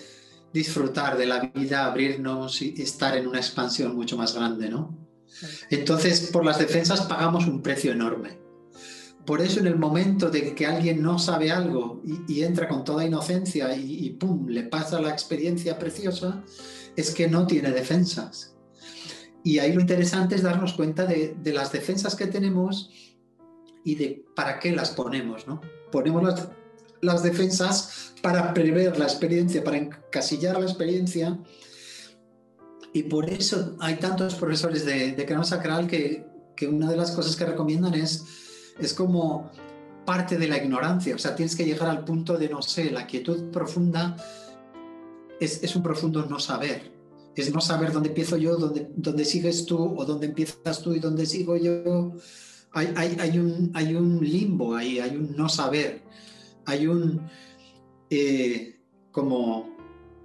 [0.53, 4.97] disfrutar de la vida, abrirnos y estar en una expansión mucho más grande, ¿no?
[5.69, 8.39] Entonces, por las defensas pagamos un precio enorme.
[9.29, 13.05] Por eso en el momento de que alguien no sabe algo y, entra con toda
[13.05, 16.43] inocencia y, ¡pum!, le pasa la experiencia preciosa,
[16.95, 18.55] es que no tiene defensas.
[19.43, 22.89] Y ahí lo interesante es darnos cuenta de, las defensas que tenemos
[23.85, 25.61] y de para qué las ponemos, ¿no?
[25.91, 26.49] Ponemos
[27.01, 31.37] las, defensas para prever la experiencia, para encasillar la experiencia.
[32.93, 36.25] Y por eso hay tantos profesores de, de cráneo sacral que
[36.67, 38.25] una de las cosas que recomiendan es,
[38.79, 39.51] es como
[40.05, 41.15] parte de la ignorancia.
[41.15, 44.15] O sea, tienes que llegar al punto de, no sé, la quietud profunda
[45.39, 46.91] es, es un profundo no saber.
[47.35, 50.99] Es no saber dónde empiezo yo, dónde, dónde sigues tú, o dónde empiezas tú y
[50.99, 52.13] dónde sigo yo.
[52.71, 56.09] Hay, hay, hay, un, hay un limbo ahí, hay un no saber
[56.69, 57.27] hay un,
[58.09, 58.79] eh,
[59.11, 59.75] como,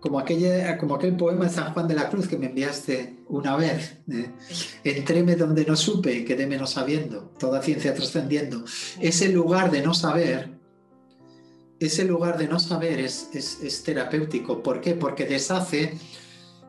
[0.05, 3.57] como, aquella, como aquel poema de San Juan de la Cruz que me enviaste una
[3.57, 4.31] vez, eh,
[4.85, 8.67] entréme donde no supe y quedé menos sabiendo, toda ciencia trascendiendo.
[9.01, 10.59] Ese lugar de no saber,
[11.81, 14.62] ese lugar de no saber es, es, es terapéutico.
[14.62, 14.95] ¿Por qué?
[14.95, 15.95] Porque deshace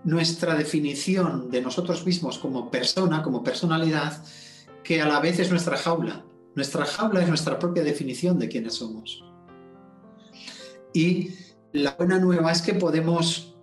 [0.06, 4.24] nuestra definición de nosotros mismos como persona, como personalidad,
[4.82, 6.24] que a la vez es nuestra jaula.
[6.56, 9.26] Nuestra jaula es nuestra propia definición de quiénes somos.
[10.94, 11.32] Y
[11.76, 13.56] la buena nueva es que podemos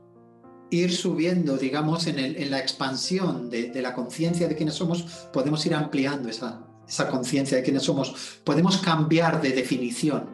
[0.70, 6.28] ir subiendo, digamos, en, la expansión de, la conciencia de quienes somos, podemos ir ampliando
[6.28, 6.66] esa,
[7.10, 10.30] conciencia de quienes somos, podemos cambiar de definición.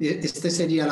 [0.00, 0.86] E, este sería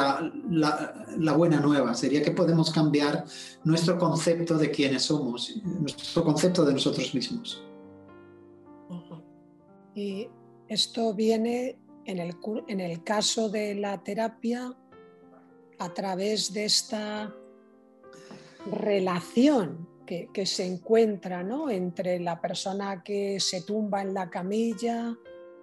[0.50, 3.24] la, buena nueva, sería que podemos cambiar
[3.64, 7.64] nuestro concepto de quiénes somos, nuestro concepto de nosotros mismos.
[9.94, 10.28] Y
[10.68, 14.76] esto viene en el caso de la terapia
[15.78, 17.34] a través de esta
[18.66, 25.14] relación que, se encuentra entre la persona que se tumba en la camilla,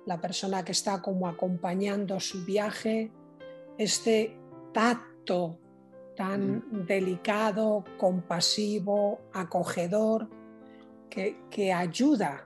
[0.06, 3.12] la persona que está como acompañando su viaje,
[3.78, 4.38] este
[4.72, 5.58] tacto
[6.16, 6.86] tan mm.
[6.86, 10.30] delicado, compasivo, acogedor,
[11.10, 12.46] que, que ayuda,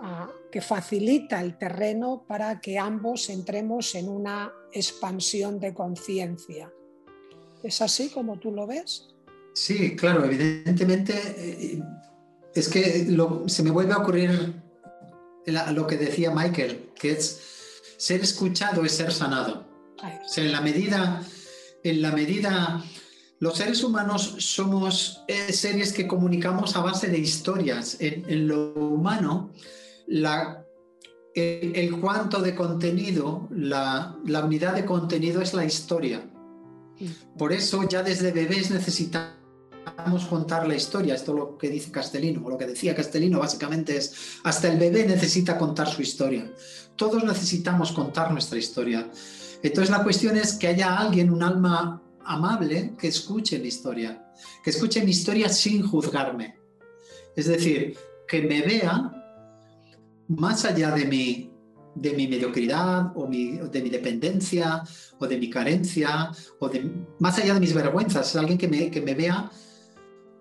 [0.00, 6.70] a, que facilita el terreno para que ambos entremos en una expansión de conciencia.
[7.62, 9.08] ¿Es así como tú lo ves?
[9.54, 11.82] Sí, claro, evidentemente eh,
[12.54, 13.06] es que
[13.46, 14.52] se me vuelve a ocurrir
[15.46, 17.40] lo que decía Michael, que es
[17.96, 19.64] ser escuchado es ser sanado.
[20.36, 21.22] en la medida,
[21.82, 22.84] en la medida,
[23.38, 27.96] los seres humanos somos eh, seres que comunicamos a base de historias.
[28.00, 29.52] En, lo humano,
[30.06, 30.63] la,
[31.34, 36.24] el, cuanto de contenido, la, la unidad de contenido es la historia.
[37.36, 39.34] Por eso ya desde bebés necesitamos
[40.28, 41.14] contar la historia.
[41.14, 44.78] Esto es lo que dice Castellino, o lo que decía Castellino básicamente es, hasta el
[44.78, 46.50] bebé necesita contar su historia.
[46.96, 49.10] Todos necesitamos contar nuestra historia.
[49.62, 54.30] Entonces la cuestión es que haya alguien, un alma amable, que escuche mi historia,
[54.62, 56.56] que escuche mi historia sin juzgarme.
[57.34, 57.96] Es decir,
[58.28, 59.23] que me vea
[60.28, 61.52] más allá de mi,
[61.94, 64.82] de mi mediocridad o de mi dependencia
[65.18, 69.00] o de mi carencia o de más allá de mis vergüenzas, alguien que me, que
[69.00, 69.50] me vea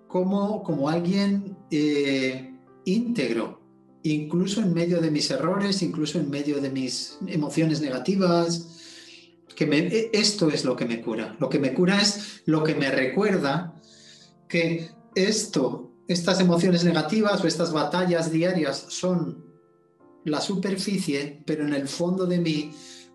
[0.07, 2.53] como, como alguien eh,
[2.85, 3.61] íntegro,
[4.03, 8.69] incluso en medio de mis errores, incluso en medio de mis emociones negativas.
[9.55, 11.35] Que me, esto es lo que me cura.
[11.39, 13.79] Lo que me cura es lo que me recuerda
[14.47, 19.52] que esto, estas emociones negativas o estas batallas diarias son
[20.25, 22.71] la superficie, pero en el fondo de mí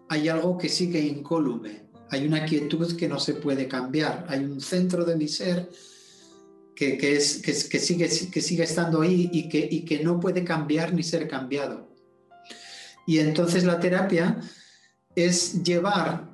[0.09, 4.61] hay algo que sigue incólume, hay una quietud que no se puede cambiar, hay un
[4.61, 5.69] centro de mi ser
[6.75, 10.95] que, es, que, sigue, que sigue estando ahí y que, y que no puede cambiar
[10.95, 11.89] ni ser cambiado.
[13.05, 14.41] Y entonces la terapia
[15.17, 16.29] es llevar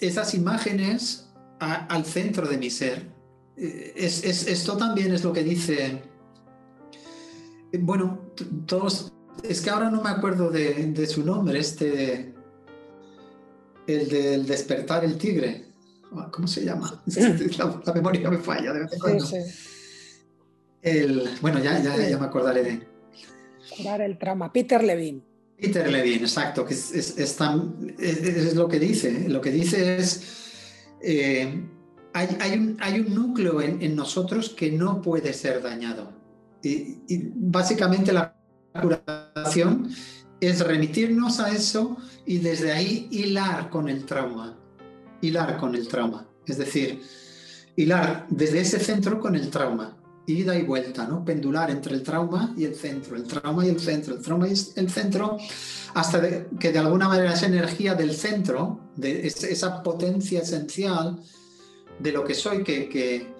[0.00, 3.08] esas imágenes al centro de mi ser.
[3.56, 6.02] Eh, es, esto también es lo que dice,
[7.80, 8.20] bueno,
[8.66, 12.32] todos es que ahora no me acuerdo de, su nombre, este,
[13.86, 15.66] el del despertar el tigre.
[16.30, 17.02] ¿Cómo se llama?
[17.86, 19.26] La, memoria me falla de vez en cuando.
[20.82, 22.88] El, bueno, ya, ya, ya me acordaré de.
[23.76, 24.52] Curar el trauma.
[24.52, 25.22] Peter Levine.
[25.56, 29.28] Peter Levine, exacto, que es, es, lo que dice.
[29.28, 30.22] Lo que dice es,
[31.00, 31.64] eh,
[32.12, 36.12] hay, un, hay, un, núcleo en, nosotros que no puede ser dañado.
[36.62, 38.41] Y, y, básicamente la
[38.80, 39.90] curación
[40.40, 44.56] es remitirnos a eso y desde ahí hilar con el trauma.
[45.20, 46.26] Hilar con el trauma.
[46.46, 47.00] Es decir,
[47.76, 51.24] hilar desde ese centro con el trauma ida y vuelta, ¿no?
[51.24, 54.52] Pendular entre el trauma y el centro, el trauma y el centro, el trauma y
[54.52, 55.36] el centro,
[55.94, 61.20] hasta que de alguna manera esa energía del centro, de esa potencia esencial
[61.98, 63.34] de lo que soy, que, que,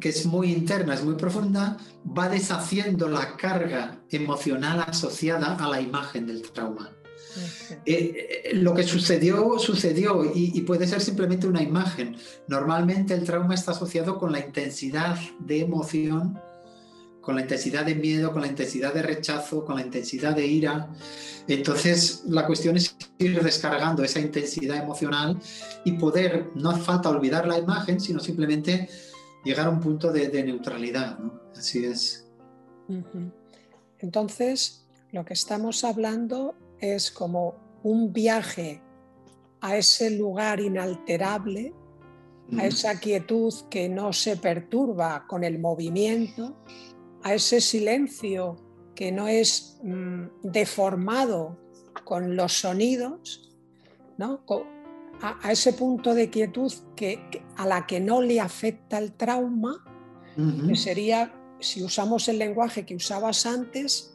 [0.00, 5.80] que es muy interna, es muy profunda, va deshaciendo la carga emocional asociada a la
[5.80, 6.90] imagen del trauma.
[7.84, 12.16] Eh, eh, lo que sucedió, sucedió y, puede ser simplemente una imagen.
[12.48, 16.38] Normalmente el trauma está asociado con la intensidad de emoción,
[17.20, 20.88] con la intensidad de miedo, con la intensidad de rechazo, con la intensidad de ira.
[21.48, 25.40] Entonces la cuestión es ir descargando esa intensidad emocional
[25.84, 28.88] y poder, no hace falta olvidar la imagen, sino simplemente
[29.44, 31.18] llegar a un punto de, neutralidad.
[31.56, 32.26] Así es.
[33.98, 38.82] Entonces, lo que estamos hablando es como un viaje
[39.60, 41.72] a ese lugar inalterable,
[42.58, 46.56] a esa quietud que no se perturba con el movimiento,
[47.22, 48.56] a ese silencio
[48.94, 51.58] que no es mm, deformado
[52.04, 53.50] con los sonidos,
[54.18, 54.44] ¿no?
[55.20, 59.82] A, ese punto de quietud que, a la que no le afecta el trauma,
[60.66, 64.14] que sería, si usamos el lenguaje que usabas antes,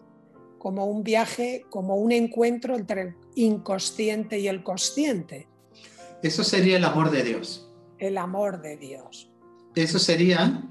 [0.58, 5.48] como un viaje, como un encuentro entre el inconsciente y el consciente.
[6.22, 7.72] Eso sería el amor de Dios.
[7.98, 9.32] El amor de Dios.
[9.76, 10.70] Eso sería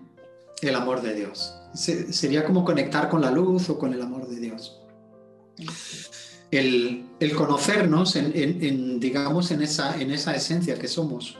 [0.60, 1.54] el amor de Dios.
[1.74, 4.82] sería como conectar con la luz o con el amor de Dios.
[6.50, 7.06] El,
[7.36, 11.36] conocernos en, digamos, en esa, en esa esencia que somos,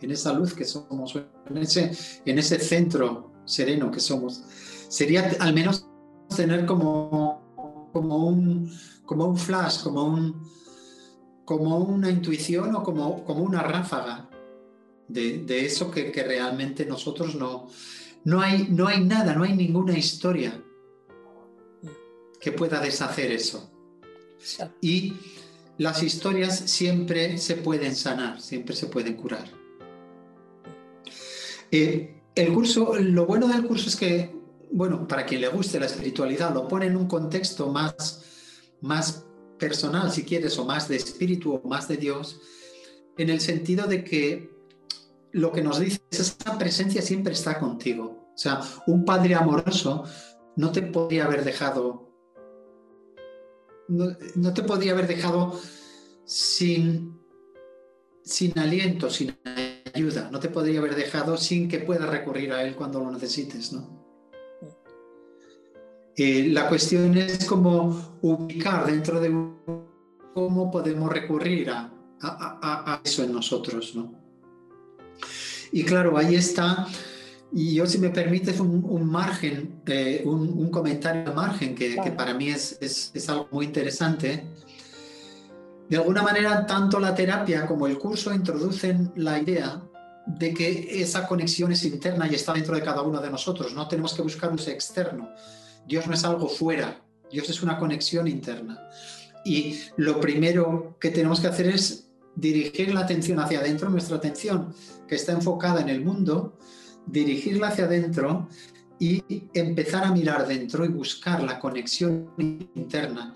[0.00, 1.14] en esa luz que somos,
[1.50, 1.90] en ese,
[2.24, 4.42] en ese centro sereno que somos,
[4.88, 5.86] sería al menos
[6.34, 7.46] tener como
[7.96, 8.70] como un,
[9.06, 10.46] como un flash, como, un,
[11.46, 14.28] como una intuición o como, como una ráfaga
[15.08, 17.68] de, eso que, realmente nosotros no,
[18.24, 20.62] no hay, no hay nada, no hay ninguna historia
[22.38, 23.72] que pueda deshacer eso.
[24.80, 25.14] Y
[25.78, 29.50] las historias siempre se pueden sanar, siempre se pueden curar.
[31.70, 34.36] Eh, el curso, lo bueno del curso es que
[34.70, 38.24] bueno, para quien le guste la espiritualidad, lo pone en un contexto más,
[38.80, 39.24] más
[39.58, 42.40] personal, si quieres, o más de espíritu o más de Dios,
[43.16, 44.50] en el sentido de que
[45.32, 48.30] lo que nos dice es esa presencia siempre está contigo.
[48.34, 50.04] O sea, un padre amoroso
[50.56, 52.05] no te podría haber dejado,
[53.88, 55.60] no, te podría haber dejado
[56.24, 57.18] sin,
[58.22, 59.36] sin aliento, sin
[59.94, 63.72] ayuda, no te podría haber dejado sin que puedas recurrir a él cuando lo necesites,
[63.72, 63.96] ¿no?
[66.18, 69.28] Eh, la cuestión es cómo ubicar dentro de
[70.32, 71.92] cómo podemos recurrir a,
[73.04, 74.14] eso en nosotros, ¿no?
[75.72, 76.86] Y claro, ahí está,
[77.52, 82.48] y yo si me permites un, margen, eh, un, comentario al margen que, para mí
[82.48, 84.44] es, es, algo muy interesante.
[85.88, 89.82] De alguna manera, tanto la terapia como el curso introducen la idea
[90.26, 93.86] de que esa conexión es interna y está dentro de cada uno de nosotros, no
[93.86, 95.30] tenemos que buscar un externo.
[95.86, 98.88] Dios no es algo fuera, Dios es una conexión interna.
[99.44, 104.74] Y lo primero que tenemos que hacer es dirigir la atención hacia adentro, nuestra atención
[105.06, 106.58] que está enfocada en el mundo,
[107.06, 108.48] dirigirla hacia adentro
[108.98, 109.22] y
[109.54, 112.30] empezar a mirar dentro y buscar la conexión
[112.74, 113.34] interna,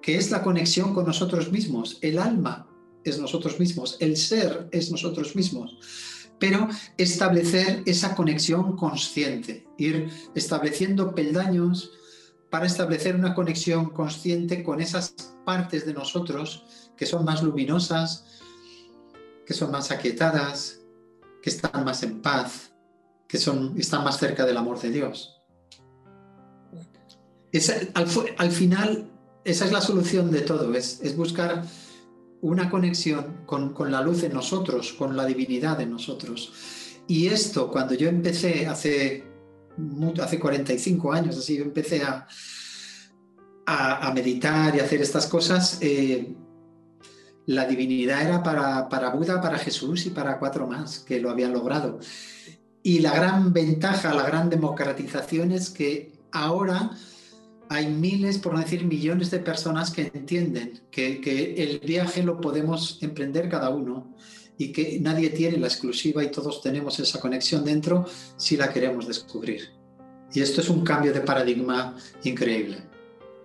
[0.00, 1.98] que es la conexión con nosotros mismos.
[2.00, 2.68] El alma
[3.04, 5.78] es nosotros mismos, el ser es nosotros mismos
[6.40, 11.92] pero establecer esa conexión consciente, ir estableciendo peldaños
[12.48, 15.14] para establecer una conexión consciente con esas
[15.44, 16.64] partes de nosotros
[16.96, 18.40] que son más luminosas,
[19.46, 20.80] que son más aquietadas,
[21.42, 22.69] que están más en paz,
[23.30, 25.40] que son, están más cerca del amor de Dios.
[27.94, 29.10] al, final,
[29.44, 31.62] esa es la solución de todo, es, es buscar
[32.42, 36.52] una conexión con, la luz en nosotros, con la divinidad en nosotros.
[37.06, 39.24] Y esto, cuando yo empecé hace,
[40.20, 42.26] hace 45 años, así, yo empecé a,
[43.66, 46.34] a, meditar y hacer estas cosas, eh,
[47.46, 51.52] la divinidad era para, para Buda, para Jesús y para cuatro más que lo habían
[51.52, 51.98] logrado.
[52.82, 56.92] Y la gran ventaja, la gran democratización es que ahora
[57.68, 62.98] hay miles, por no decir millones de personas que entienden que, el viaje lo podemos
[63.00, 64.12] emprender cada uno
[64.58, 68.06] y que nadie tiene la exclusiva y todos tenemos esa conexión dentro
[68.36, 69.70] si la queremos descubrir.
[70.32, 72.78] Y esto es un cambio de paradigma increíble.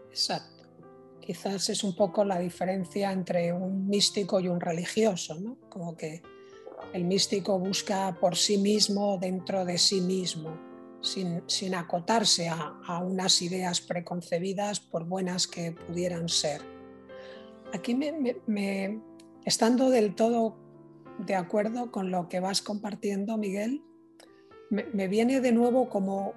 [0.09, 0.63] Exacto.
[1.21, 5.57] Quizás es un poco la diferencia entre un místico y un religioso, ¿no?
[5.69, 6.21] Como que
[6.93, 10.57] el místico busca por sí mismo dentro de sí mismo,
[11.01, 16.61] sin, acotarse a, unas ideas preconcebidas por buenas que pudieran ser.
[17.73, 19.01] Aquí me,
[19.45, 20.57] estando del todo
[21.19, 23.83] de acuerdo con lo que vas compartiendo, Miguel,
[24.69, 26.33] me viene de nuevo como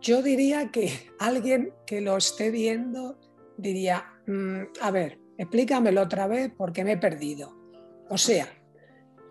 [0.00, 3.18] yo diría que alguien que lo esté viendo
[3.56, 7.56] diría, mm, a ver, explícamelo otra vez porque me he perdido.
[8.08, 8.48] O sea,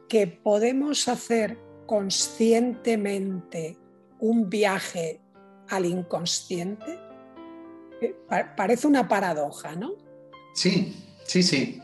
[0.07, 3.77] que podemos hacer conscientemente
[4.19, 5.21] un viaje
[5.69, 6.99] al inconsciente.
[8.01, 8.15] Eh,
[8.55, 9.93] parece una paradoja, ¿no?
[10.53, 10.95] Sí,
[11.25, 11.81] sí, sí.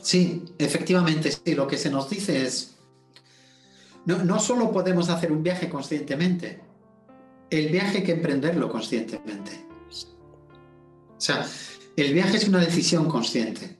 [0.00, 1.54] Sí, efectivamente, sí.
[1.54, 2.76] Lo que se nos dice es,
[4.04, 6.60] no, no solo podemos hacer un viaje conscientemente,
[7.50, 9.66] el viaje hay que emprenderlo conscientemente.
[11.16, 11.46] O sea,
[11.96, 13.76] el viaje es una decisión consciente.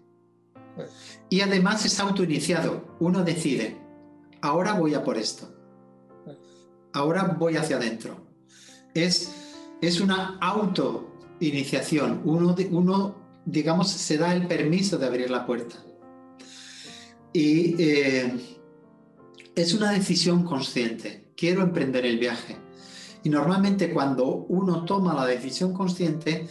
[1.28, 2.96] Y además es autoiniciado.
[3.00, 3.76] Uno decide,
[4.40, 5.52] ahora voy a por esto.
[6.92, 8.26] Ahora voy hacia adentro.
[8.94, 9.32] Es,
[9.80, 12.22] es una autoiniciación.
[12.24, 15.76] Uno, uno, digamos, se da el permiso de abrir la puerta.
[17.32, 18.58] Y eh,
[19.54, 21.32] es una decisión consciente.
[21.36, 22.56] Quiero emprender el viaje.
[23.24, 26.46] Y normalmente cuando uno toma la decisión consciente,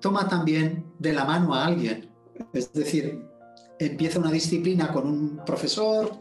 [0.00, 2.08] toma también de la mano a alguien.
[2.52, 3.29] Es decir,
[3.80, 6.12] empieza una disciplina con un profesor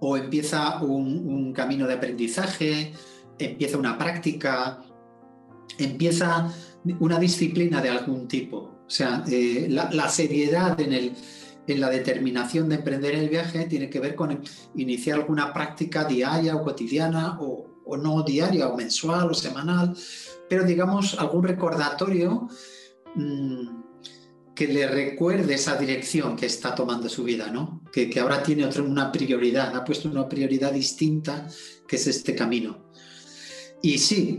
[0.00, 2.92] o empieza un, camino de aprendizaje,
[3.38, 4.82] empieza una práctica,
[5.78, 6.52] empieza
[7.00, 8.56] una disciplina de algún tipo.
[8.86, 11.12] O sea, eh, la, seriedad en, el,
[11.66, 14.42] en la determinación de emprender el viaje tiene que ver con
[14.76, 17.66] iniciar alguna práctica diaria o cotidiana o,
[17.96, 19.96] no diaria o mensual o semanal,
[20.48, 22.48] pero digamos algún recordatorio
[23.16, 23.79] mm,
[24.54, 27.80] que le recuerde esa dirección que está tomando su vida, ¿no?
[27.92, 31.48] que, ahora tiene otra, una prioridad, ha puesto una prioridad distinta
[31.86, 32.90] que es este camino.
[33.82, 34.38] Y sí,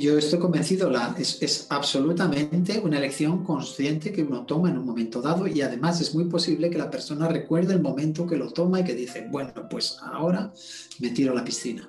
[0.00, 4.84] yo estoy convencido, la, es, es, absolutamente una elección consciente que uno toma en un
[4.84, 8.52] momento dado y además es muy posible que la persona recuerde el momento que lo
[8.52, 10.52] toma y que dice, bueno, pues ahora
[11.00, 11.88] me tiro a la piscina.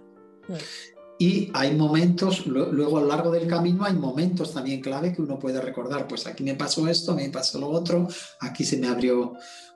[1.23, 5.39] Y hay momentos, luego a lo largo del camino hay momentos también clave que uno
[5.39, 8.09] puede recordar, pues aquí me pasó esto, me pasó lo otro,
[8.41, 9.33] aquí se me abrió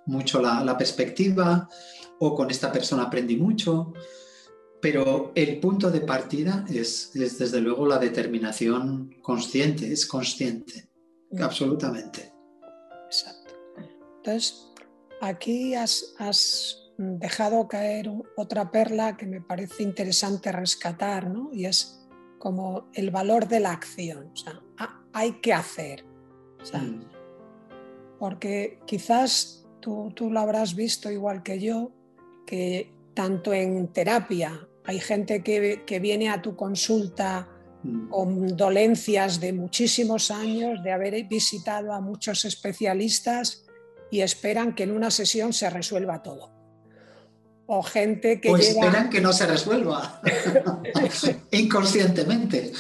[0.07, 1.69] mucho la, perspectiva,
[2.19, 3.93] o con esta persona aprendí mucho,
[4.81, 10.89] pero el punto de partida es, desde luego la determinación consciente, es consciente,
[11.31, 11.41] mm.
[11.41, 12.33] absolutamente.
[13.05, 13.53] Exacto.
[14.17, 14.67] Entonces,
[15.21, 21.51] aquí has dejado caer otra perla que me parece interesante rescatar, ¿no?
[21.53, 22.07] Y es
[22.39, 24.31] como el valor de la acción.
[24.33, 24.61] O sea,
[25.13, 26.03] hay que hacer.
[26.73, 27.01] Mm.
[28.19, 31.91] Porque quizás tú, tú lo habrás visto igual que yo,
[32.45, 37.47] que tanto en terapia hay gente que, que viene a tu consulta
[37.83, 38.09] mm.
[38.09, 43.65] con dolencias de muchísimos años, de haber visitado a muchos especialistas
[44.09, 46.56] y esperan que en una sesión se resuelva todo
[47.67, 50.21] o gente que o esperan que no se resuelva
[51.51, 52.71] inconscientemente.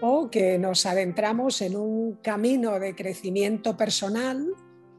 [0.00, 4.46] O que nos adentramos en un camino de crecimiento personal,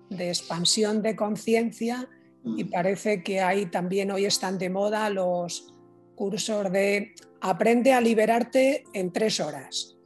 [0.10, 2.10] de expansión de conciencia
[2.44, 2.70] y mm.
[2.70, 5.74] parece que ahí también hoy están de moda los
[6.16, 9.98] cursos de aprende a liberarte en tres horas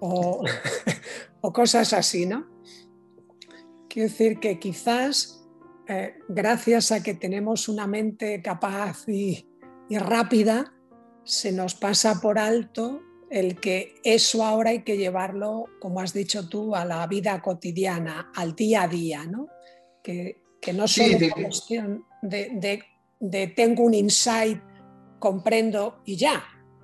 [0.00, 0.44] o,
[1.40, 2.46] o cosas así, ¿no?
[3.88, 5.35] Quiero decir que quizás
[5.88, 9.46] eh, gracias a que tenemos una mente capaz y,
[9.90, 10.72] rápida,
[11.24, 16.48] se nos pasa por alto el que eso ahora hay que llevarlo, como has dicho
[16.48, 19.48] tú, a la vida cotidiana, al día a día, ¿no?
[20.02, 20.42] Que,
[20.74, 22.82] no solo es una cuestión de,
[23.20, 24.60] de, tengo un insight,
[25.20, 26.42] comprendo y ya,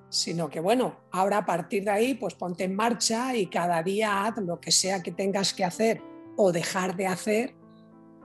[0.09, 4.25] sino que bueno, ahora a partir de ahí, pues ponte en marcha y cada día
[4.25, 6.01] haz lo que sea que tengas que hacer
[6.37, 7.55] o dejar de hacer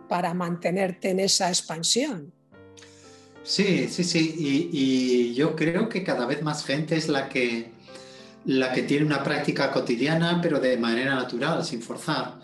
[0.08, 2.32] para mantenerte en esa expansión.
[3.44, 4.34] Sí, sí, sí,
[4.72, 7.70] y, yo creo que cada vez más gente es la que,
[8.44, 12.40] la que tiene una práctica cotidiana, pero de manera natural, sin forzar.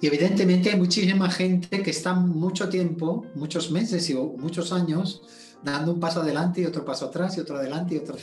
[0.00, 5.22] Y evidentemente hay muchísima gente que está mucho tiempo, muchos meses y muchos años,
[5.62, 8.16] dando un paso adelante y otro paso atrás y otro adelante y otro.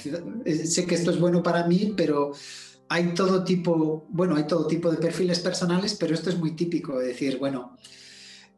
[0.45, 2.31] Eh, sé que esto es bueno para mí, pero
[2.87, 6.99] hay todo tipo, bueno, hay todo tipo de perfiles personales, pero esto es muy típico,
[6.99, 7.75] de decir, bueno,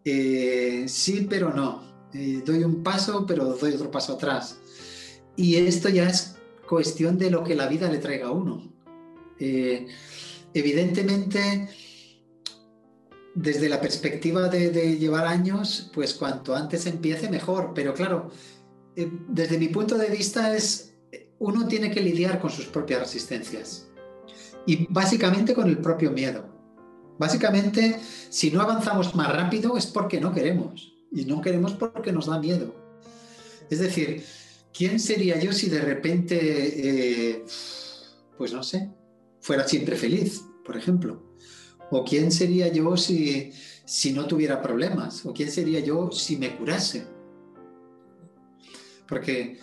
[0.10, 2.10] eh, sí, pero no.
[2.14, 4.60] Eh, doy un paso, pero doy otro paso atrás.
[5.36, 6.36] Y esto ya es
[6.68, 8.74] cuestión de lo que la vida le traiga a uno.
[10.53, 11.70] evidentemente,
[13.38, 17.72] desde la perspectiva de, llevar años, pues cuanto antes empiece mejor.
[17.76, 18.32] Pero claro,
[18.95, 20.95] eh, desde mi punto de vista es,
[21.38, 23.88] uno tiene que lidiar con sus propias resistencias
[24.66, 26.57] y básicamente con el propio miedo.
[27.18, 27.99] Básicamente,
[28.30, 32.39] si no avanzamos más rápido es porque no queremos y no queremos porque nos da
[32.39, 32.76] miedo.
[33.70, 34.24] Es decir,
[34.74, 37.45] ¿quién sería yo si de repente, eh,
[38.38, 38.89] pues no sé,
[39.41, 41.24] fuera siempre feliz, por ejemplo?
[41.89, 43.51] ¿O quién sería yo si,
[43.86, 45.26] si no tuviera problemas?
[45.26, 47.05] ¿O quién sería yo si me curase?
[49.07, 49.57] Porque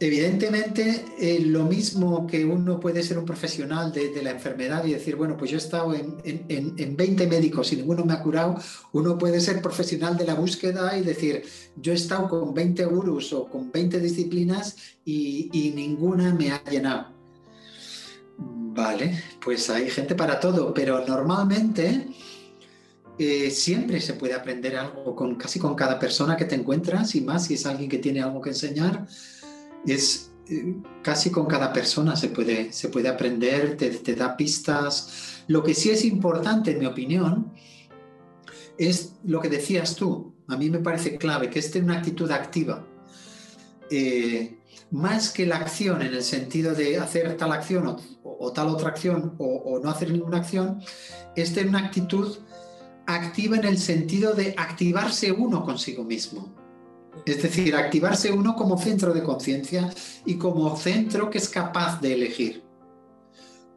[0.00, 5.16] evidentemente eh, lo mismo que uno puede ser un profesional de, la enfermedad y decir,
[5.16, 8.56] bueno, pues yo he estado en, en, 20 médicos y ninguno me ha curado,
[8.92, 11.44] uno puede ser profesional de la búsqueda y decir,
[11.76, 16.62] yo he estado con 20 gurus o con 20 disciplinas y, y ninguna me ha
[16.64, 17.18] llenado.
[18.38, 22.06] Vale, pues hay gente para todo, pero normalmente
[23.18, 27.20] eh, siempre se puede aprender algo con casi con cada persona que te encuentras y
[27.20, 29.08] más si es alguien que tiene algo que enseñar,
[29.92, 35.42] es eh, casi con cada persona se puede, se puede aprender, te, te, da pistas.
[35.46, 37.52] Lo que sí es importante, en mi opinión,
[38.78, 40.34] es lo que decías tú.
[40.48, 42.86] A mí me parece clave que esté una actitud activa.
[43.90, 44.58] Eh,
[44.90, 49.34] más que la acción en el sentido de hacer tal acción o, tal otra acción
[49.38, 50.80] o, no hacer ninguna acción,
[51.36, 52.38] es tener una actitud
[53.06, 56.54] activa en el sentido de activarse uno consigo mismo.
[57.24, 59.92] Es decir, activarse uno como centro de conciencia
[60.24, 62.62] y como centro que es capaz de elegir.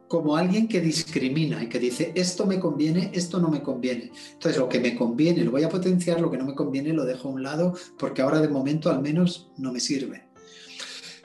[0.08, 4.12] Como alguien que discrimina y que dice, esto me conviene, esto no me conviene.
[4.32, 7.04] Entonces, lo que me conviene lo voy a potenciar, lo que no me conviene lo
[7.04, 10.28] dejo a un lado porque ahora de momento al menos no me sirve.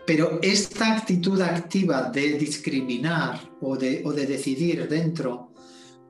[0.05, 5.51] Pero esta actitud activa de discriminar o de, de decidir dentro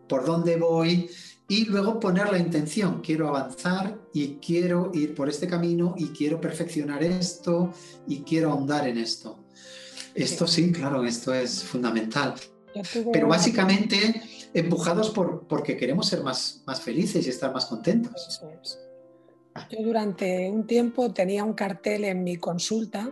[0.08, 1.10] por dónde voy
[1.48, 6.42] y luego poner la intención, quiero avanzar y quiero ir por este camino y quiero
[6.42, 7.74] perfeccionar esto
[8.08, 9.40] y quiero ahondar en esto.
[10.14, 12.34] Esto sí, claro, esto es fundamental.
[13.14, 14.22] Pero básicamente
[14.54, 18.42] empujados por, porque queremos ser más, más felices y estar más contentos.
[19.72, 23.12] Yo durante un tiempo tenía un cartel en mi consulta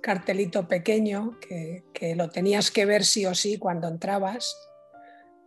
[0.00, 4.56] cartelito pequeño que, lo tenías que ver sí o sí cuando entrabas,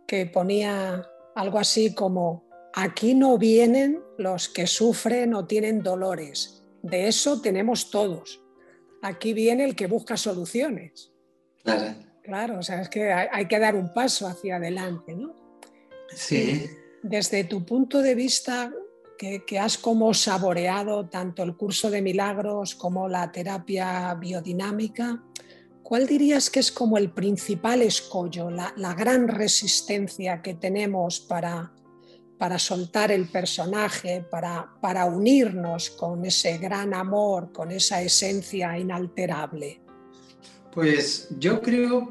[0.06, 7.08] que ponía algo así como, aquí no vienen los que sufren o tienen dolores, de
[7.08, 8.42] eso tenemos todos,
[9.02, 11.12] aquí viene el que busca soluciones.
[11.62, 11.94] Claro.
[12.22, 15.34] Claro, o sea, es que hay, que dar un paso hacia adelante, ¿no?
[16.14, 16.66] Sí.
[17.02, 18.72] Desde tu punto de vista,
[19.18, 25.22] que, has como saboreado tanto el curso de milagros como la terapia biodinámica,
[25.92, 31.70] ¿cuál dirías que es como el principal escollo, la, gran resistencia que tenemos para,
[32.38, 39.82] para soltar el personaje, para, para unirnos con ese gran amor, con esa esencia inalterable?
[40.72, 42.08] Pues yo creo,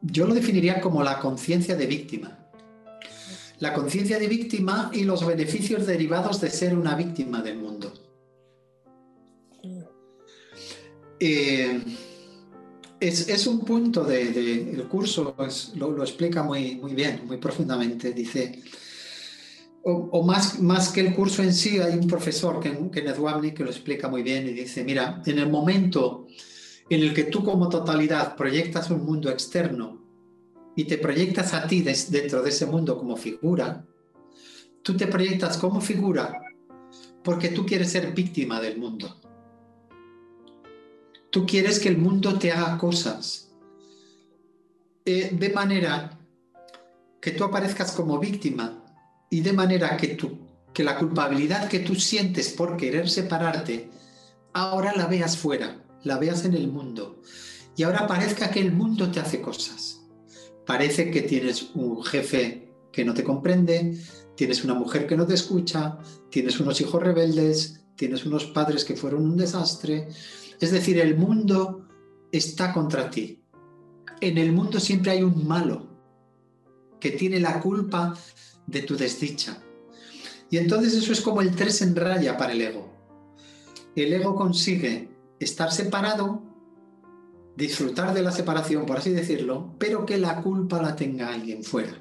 [0.00, 2.38] yo lo definiría como la conciencia de víctima
[3.58, 7.92] la conciencia de víctima y los beneficios derivados de ser una víctima del mundo.
[11.20, 11.82] Eh,
[13.00, 15.34] es, un punto del curso,
[15.76, 18.12] lo, explica muy, bien, muy profundamente.
[18.12, 18.62] Dice,
[19.82, 24.08] o, más, que el curso en sí, hay un profesor, Kenneth Wabney, que lo explica
[24.08, 26.26] muy bien y dice, mira, en el momento
[26.90, 30.02] en el que tú como totalidad proyectas un mundo externo
[30.74, 33.84] y te proyectas a ti dentro de ese mundo como figura,
[34.82, 36.40] tú te proyectas como figura
[37.22, 39.27] porque tú quieres ser víctima del mundo.
[41.30, 43.50] Tú quieres que el mundo te haga cosas
[45.04, 46.18] eh, de manera
[47.20, 48.84] que tú aparezcas como víctima
[49.30, 50.38] y de manera que, tú,
[50.72, 53.90] que la culpabilidad que tú sientes por querer separarte,
[54.52, 57.20] ahora la veas fuera, la veas en el mundo
[57.76, 59.98] y ahora parezca que el mundo te hace cosas
[60.68, 63.96] parece que tienes un jefe que no te comprende,
[64.36, 65.98] tienes una mujer que no te escucha,
[66.28, 70.08] tienes unos hijos rebeldes, tienes unos padres que fueron un desastre.
[70.60, 71.86] Es decir, el mundo
[72.32, 73.42] está contra ti.
[74.20, 75.86] en el mundo siempre hay un malo
[76.98, 78.14] que tiene la culpa
[78.66, 79.62] de tu desdicha.
[80.50, 82.92] Y entonces eso es como el tres en raya para el ego.
[83.94, 86.42] El ego consigue estar separado,
[87.56, 91.92] disfrutar de la separación, por así decirlo, pero que la culpa la tenga alguien fuera.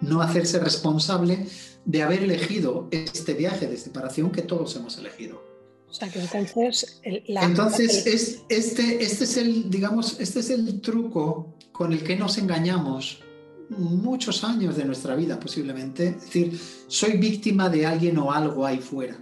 [0.00, 1.46] No hacerse responsable
[1.84, 5.49] de haber elegido este viaje de separación que todos hemos elegido.
[5.90, 7.00] O sea que entonces...
[7.02, 12.38] entonces, es, este, este, es el, digamos, este es el truco con el que nos
[12.38, 13.22] engañamos
[13.70, 16.08] muchos años de nuestra vida posiblemente.
[16.08, 19.18] Es decir, soy víctima de alguien o algo ahí fuera.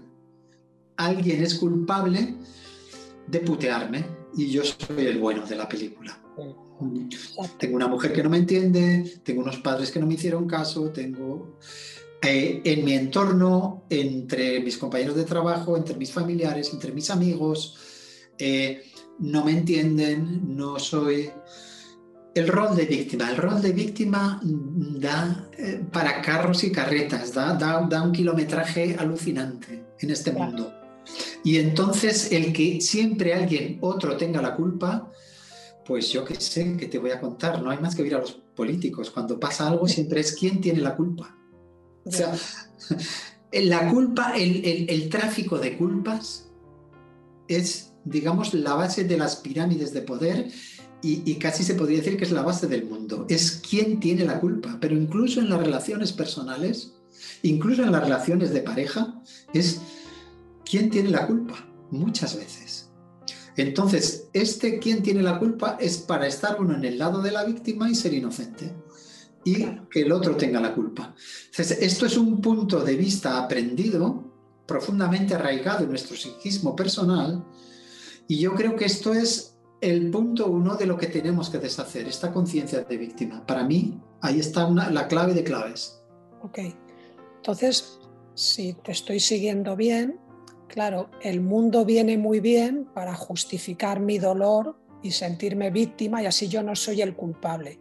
[0.96, 2.34] Alguien es culpable
[3.26, 4.04] de putearme
[4.36, 6.20] y yo soy el bueno de la película.
[7.58, 10.90] Tengo una mujer que no me entiende, tengo unos padres que no me hicieron caso,
[10.90, 11.58] tengo
[12.22, 17.76] eh, en mi entorno, entre mis compañeros de trabajo, entre mis familiares, entre mis amigos,
[18.38, 18.82] eh,
[19.20, 21.30] no me entienden, no soy
[22.34, 23.30] el rol de víctima.
[23.30, 29.84] El rol de víctima da eh, para carros y carretas, da, da, un kilometraje alucinante
[30.00, 30.72] en este mundo.
[31.44, 35.10] Y entonces el que siempre alguien otro tenga la culpa,
[35.86, 38.18] pues yo qué sé, que te voy a contar, no hay más que ver a
[38.18, 39.10] los políticos.
[39.10, 41.37] Cuando pasa algo siempre es quién tiene la culpa.
[42.04, 42.34] O sea,
[43.52, 46.48] la culpa, el, el tráfico de culpas
[47.48, 50.50] es, digamos, la base de las pirámides de poder
[51.00, 53.24] y, casi se podría decir que es la base del mundo.
[53.28, 56.94] Es quién tiene la culpa, pero incluso en las relaciones personales,
[57.42, 59.22] incluso en las relaciones de pareja,
[59.54, 59.80] es
[60.68, 62.90] quién tiene la culpa, muchas veces.
[63.56, 67.44] Entonces, este quién tiene la culpa es para estar uno en el lado de la
[67.44, 68.72] víctima y ser inocente
[69.44, 71.14] y que el otro tenga la culpa.
[71.56, 74.24] Esto es un punto de vista aprendido,
[74.66, 77.44] profundamente arraigado en nuestro psiquismo personal,
[78.26, 82.06] y yo creo que esto es el punto uno de lo que tenemos que deshacer,
[82.08, 83.46] esta conciencia de víctima.
[83.46, 86.00] Para mí, ahí está la clave de claves.
[86.42, 86.58] Ok,
[87.36, 87.98] entonces,
[88.34, 90.20] si te estoy siguiendo bien,
[90.66, 96.48] claro, el mundo viene muy bien para justificar mi dolor y sentirme víctima y así
[96.48, 97.80] yo no soy el culpable.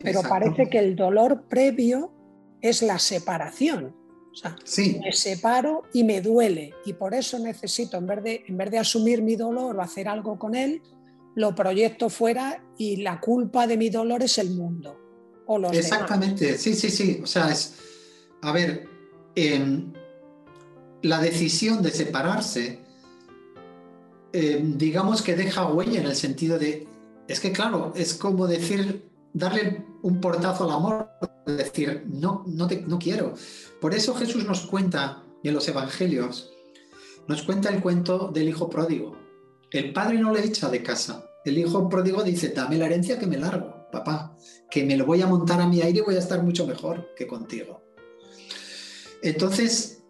[0.00, 2.12] Pero parece que el dolor previo
[2.60, 3.94] es la separación.
[4.32, 4.56] O sea,
[5.00, 8.78] me separo y me duele y por eso necesito, en vez, de, en vez de
[8.78, 10.82] asumir mi dolor o hacer algo con él,
[11.36, 14.98] lo proyecto fuera y la culpa de mi dolor es el mundo.
[15.46, 17.20] O los Exactamente, sí, sí, sí.
[17.22, 17.76] O sea, es,
[18.42, 18.88] a ver,
[19.36, 19.92] em,
[21.02, 22.80] la decisión de separarse,
[24.32, 26.88] em, digamos que deja huella en el sentido de,
[27.28, 29.04] es que claro, es como decir,
[29.34, 31.10] darle un portazo al amor,
[31.46, 33.34] decir, no, no, quiero.
[33.80, 36.50] Por eso Jesús nos cuenta en los evangelios,
[37.28, 39.24] nos cuenta el cuento del hijo pródigo
[39.74, 41.28] el padre no le echa de casa.
[41.44, 44.36] El hijo pródigo dice, dame la herencia que me largo, papá,
[44.70, 47.12] que me lo voy a montar a mi aire y voy a estar mucho mejor
[47.16, 47.82] que contigo.
[49.20, 50.04] Entonces,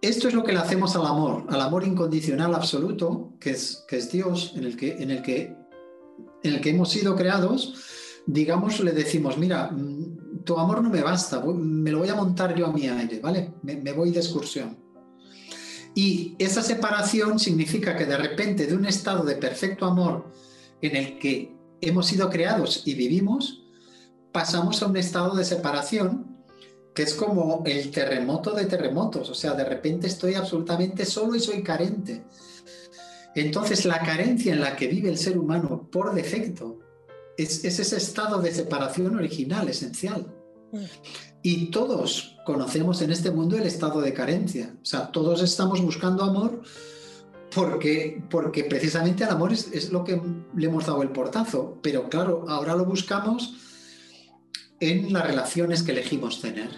[0.00, 3.96] esto es lo que le hacemos al amor, al amor incondicional absoluto, que es, que
[3.96, 5.56] es Dios, en el que, en, el que,
[6.44, 7.74] en el que hemos sido creados,
[8.26, 12.54] digamos, le decimos, mira, mm, tu amor no me basta, me lo voy a montar
[12.54, 13.52] yo a mi aire, ¿vale?
[13.62, 14.82] me voy de excursión.
[15.94, 20.32] Y esa separación significa que de repente de un estado de perfecto amor
[20.80, 23.62] en el que hemos sido creados y vivimos,
[24.32, 26.32] pasamos a un estado de separación
[26.94, 31.40] que es como el terremoto de terremotos, o sea, de repente estoy absolutamente solo y
[31.40, 32.24] soy carente.
[33.34, 36.80] Entonces la carencia en la que vive el ser humano por defecto
[37.36, 40.26] es, ese estado de separación original, esencial.
[40.72, 40.84] Mm.
[41.42, 44.74] Y todos conocemos en este mundo el estado de carencia.
[44.80, 46.62] O sea, todos estamos buscando amor
[47.54, 50.20] porque, porque precisamente el amor es, lo que
[50.56, 51.78] le hemos dado el portazo.
[51.82, 53.54] Pero claro, ahora lo buscamos
[54.78, 56.70] en las relaciones que elegimos tener,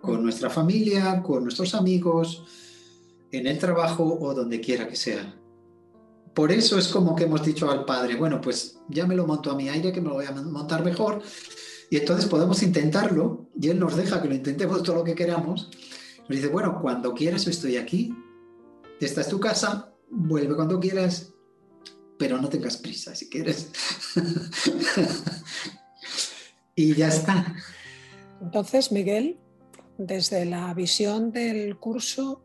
[0.00, 2.44] con nuestra familia, con nuestros amigos,
[3.32, 5.34] en el trabajo o donde quiera que sea.
[6.34, 9.50] Por eso es como que hemos dicho al padre, bueno, pues ya me lo monto
[9.50, 11.22] a mi aire, que me lo voy a montar mejor,
[11.90, 15.70] y entonces podemos intentarlo y Él nos deja que lo intentemos todo lo que queramos.
[16.20, 18.14] Nos dice, bueno, cuando quieras estoy aquí,
[18.98, 21.34] esta es tu casa, vuelve cuando quieras,
[22.18, 23.70] pero no tengas prisa si quieres.
[26.76, 27.54] y ya está.
[28.40, 29.38] Entonces, Miguel,
[29.98, 32.42] desde la visión del curso,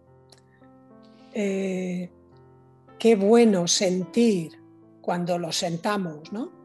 [1.33, 2.11] eh,
[2.99, 4.61] qué bueno sentir
[5.01, 6.57] cuando lo sentamos, ¿no?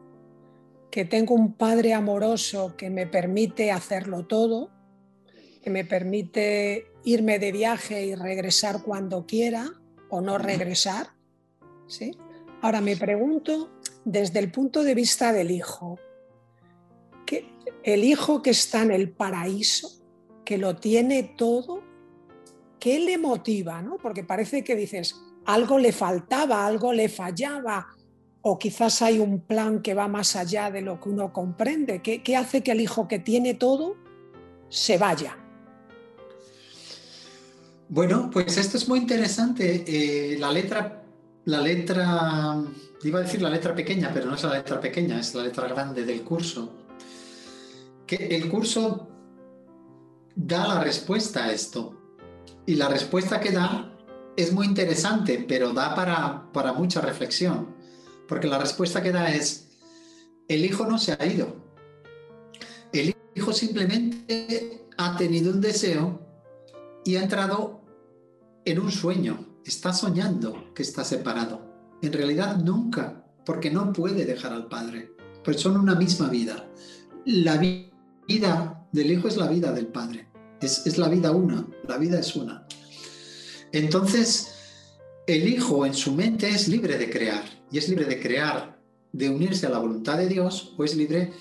[0.93, 4.69] que tengo un padre amoroso que me permite hacerlo todo,
[5.63, 9.71] que me permite irme de viaje y regresar cuando quiera
[10.09, 11.07] o no regresar.
[11.87, 12.15] ¿sí?
[12.61, 13.71] Ahora me pregunto
[14.05, 15.97] desde el punto de vista del hijo,
[17.83, 19.89] el hijo que está en el paraíso,
[20.45, 21.81] que lo tiene todo,
[22.79, 23.81] ¿qué le motiva?
[23.81, 23.97] ¿no?
[23.97, 25.15] Porque parece que dices,
[25.45, 27.87] algo le faltaba, algo le fallaba,
[28.41, 32.01] o quizás hay un plan que va más allá de lo que uno comprende.
[32.01, 33.95] ¿Qué, hace que el hijo que tiene todo
[34.67, 35.37] se vaya?
[37.87, 39.83] Bueno, pues esto es muy interesante.
[39.87, 41.03] Eh, la letra,
[41.45, 42.61] la letra,
[43.03, 45.67] iba a decir la letra pequeña, pero no es la letra pequeña, es la letra
[45.69, 46.73] grande del curso.
[48.05, 49.07] Que el curso
[50.35, 51.97] da la respuesta a esto.
[52.65, 53.92] Y la respuesta que da
[54.35, 57.75] es muy interesante, pero da para, para mucha reflexión.
[58.27, 59.69] Porque la respuesta que da es,
[60.47, 61.55] el hijo no se ha ido.
[62.91, 66.21] El hijo simplemente ha tenido un deseo
[67.05, 67.81] y ha entrado
[68.65, 69.59] en un sueño.
[69.65, 71.97] Está soñando que está separado.
[72.01, 75.11] En realidad nunca, porque no puede dejar al padre.
[75.43, 76.67] Pues son una misma vida.
[77.25, 80.27] La vida del hijo es la vida del padre.
[80.61, 81.65] Es, es la vida una.
[81.87, 82.65] La vida es una.
[83.73, 84.53] Entonces,
[85.25, 88.79] el hijo en su mente es libre de crear y es libre de crear,
[89.11, 91.33] de unirse a la voluntad de Dios o es libre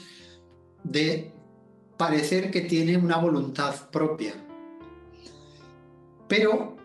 [0.83, 1.31] de
[1.99, 4.33] parecer que tiene una voluntad propia.
[6.27, 6.79] Pero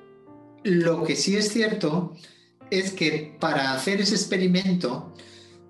[0.63, 2.13] lo que sí es cierto
[2.69, 5.13] es que para hacer ese experimento,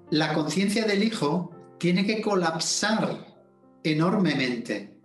[0.09, 3.27] la conciencia del hijo tiene que colapsar
[3.83, 4.97] enormemente.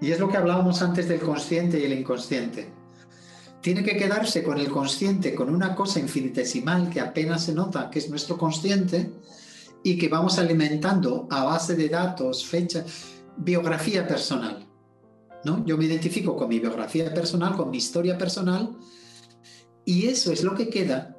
[0.00, 2.79] Y es lo que hablábamos antes del consciente y el inconsciente
[3.60, 7.98] tiene que quedarse con el consciente, con una cosa infinitesimal que apenas se nota, que
[7.98, 9.12] es nuestro consciente,
[9.82, 12.84] y que vamos alimentando a base de datos, fechas,
[13.36, 14.66] biografía personal.
[15.44, 15.64] ¿no?
[15.64, 18.76] Yo me identifico con mi biografía personal, con mi historia personal,
[19.84, 21.16] y eso es lo que queda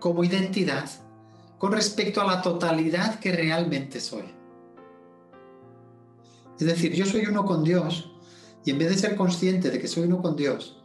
[0.00, 0.88] como identidad
[1.58, 4.24] con respecto a la totalidad que realmente soy.
[6.58, 8.12] Es decir, yo soy uno con Dios,
[8.64, 10.83] y en vez de ser consciente de que soy uno con Dios,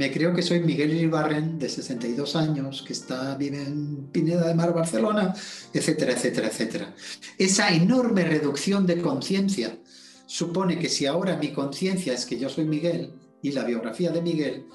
[0.00, 4.54] me creo que soy Miguel Iribarren, de 62 años, que está, vive en Pineda de
[4.54, 5.34] Mar, Barcelona,
[5.74, 6.94] etcétera, etcétera, etcétera.
[7.36, 9.78] Esa enorme reducción de conciencia
[10.24, 14.22] supone que si ahora mi conciencia es que yo soy Miguel y la biografía de
[14.22, 14.68] Miguel,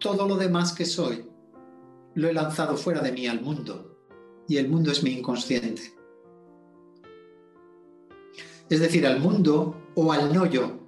[0.00, 1.30] todo lo demás que soy
[2.16, 4.00] lo he lanzado fuera de mí al mundo
[4.48, 5.94] y el mundo es mi inconsciente.
[8.68, 10.85] Es decir, al mundo o al no yo,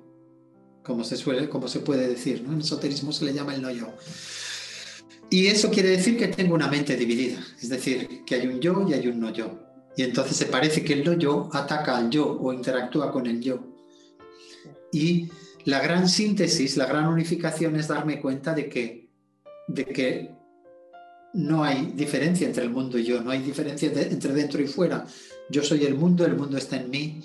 [0.89, 2.43] como se, suele, como se puede decir.
[2.43, 2.55] ¿no?
[2.55, 3.95] En esoterismo se le llama el no yo.
[5.31, 8.87] Y eso quiere decir que tengo una mente dividida, es decir, que hay un yo
[8.89, 9.61] y hay un no yo.
[9.95, 13.43] Y entonces se parece que el no yo ataca al yo o interactúa con el
[13.43, 13.63] yo.
[14.91, 15.29] Y
[15.67, 19.11] la gran síntesis, la gran unificación es darme cuenta de que,
[19.67, 20.31] de que
[21.35, 25.07] no hay diferencia entre el mundo y yo, no hay diferencia entre dentro y fuera.
[25.51, 27.21] Yo soy el mundo, el mundo está en mí.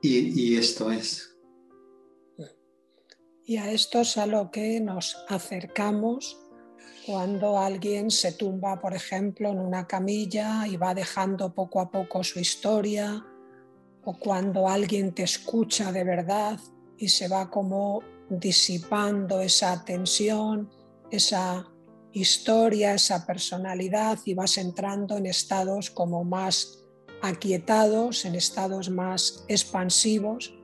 [0.00, 1.35] y esto es.
[3.48, 6.36] Y a esto es a lo que nos acercamos
[7.06, 12.24] cuando alguien se tumba, por ejemplo, en una camilla y va dejando poco a poco
[12.24, 13.24] su historia,
[14.04, 16.58] o cuando alguien te escucha de verdad
[16.98, 20.68] y se va como disipando esa tensión,
[21.12, 21.68] esa
[22.12, 26.84] historia, esa personalidad y vas entrando en estados como más
[27.22, 30.55] aquietados, en estados más expansivos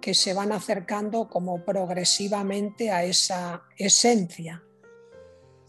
[0.00, 4.62] que se van acercando como progresivamente a esa esencia.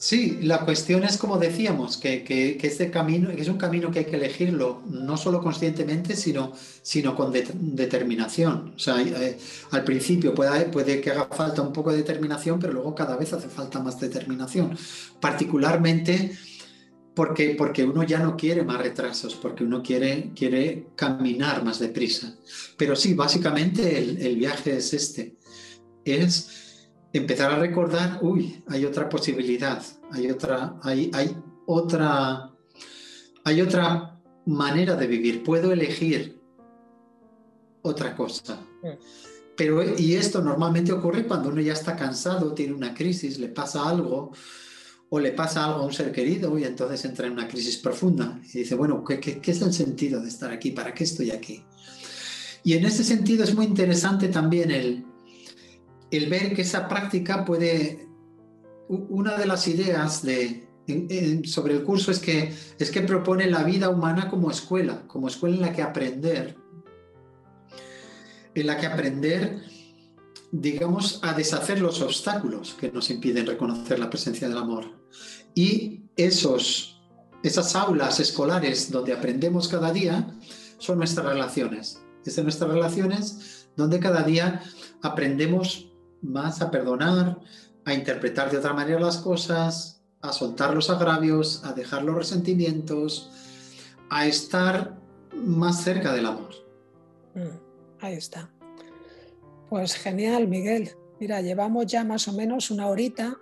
[0.02, 4.06] Sí, la cuestión es como decíamos, que, que, este camino es un camino que hay
[4.06, 8.76] que elegirlo no solo conscientemente, sino, sino con determinación.
[8.78, 9.38] O sea, eh,
[9.72, 13.34] al principio puede, puede que haga falta un poco de determinación, pero luego cada vez
[13.34, 14.78] hace falta más determinación.
[15.20, 16.32] Particularmente
[17.20, 22.34] porque, porque uno ya no quiere más retrasos, porque uno quiere, quiere caminar más deprisa.
[22.78, 25.36] Pero sí, básicamente el, viaje es este,
[26.06, 32.54] es empezar a recordar, uy, hay otra posibilidad, hay otra, hay, hay otra,
[33.44, 36.40] hay otra manera de vivir, puedo elegir
[37.82, 38.62] otra cosa.
[39.58, 43.90] Pero, y esto normalmente ocurre cuando uno ya está cansado, tiene una crisis, le pasa
[43.90, 44.32] algo,
[45.10, 48.39] o le pasa algo a un ser querido y entonces entra en una crisis profunda
[48.53, 50.72] y dice, bueno, ¿qué, es el sentido de estar aquí?
[50.72, 51.64] ¿Para qué estoy aquí?
[52.64, 55.05] Y en ese sentido es muy interesante también el,
[56.12, 58.07] el ver que esa práctica puede,
[58.88, 60.68] una de las ideas de,
[61.45, 65.55] sobre el curso es que, es que propone la vida humana como escuela, como escuela
[65.55, 66.55] en la que aprender,
[68.53, 69.64] en la que aprender
[70.52, 74.86] digamos, a deshacer los obstáculos que nos impiden reconocer la presencia del amor.
[75.54, 77.02] Y esos,
[77.43, 80.36] esas aulas escolares donde aprendemos cada día
[80.78, 82.02] son nuestras relaciones.
[82.26, 84.62] Es en nuestras relaciones donde cada día
[85.02, 85.91] aprendemos
[86.22, 87.39] más a perdonar,
[87.86, 93.32] a interpretar de otra manera las cosas, a soltar los agravios, a dejar los resentimientos,
[94.10, 95.00] a estar
[95.34, 96.50] más cerca del amor.
[97.36, 97.58] Mm,
[98.02, 98.50] ahí está.
[99.70, 100.92] Pues genial, Miguel.
[101.20, 103.38] Mira, llevamos ya más o menos una horita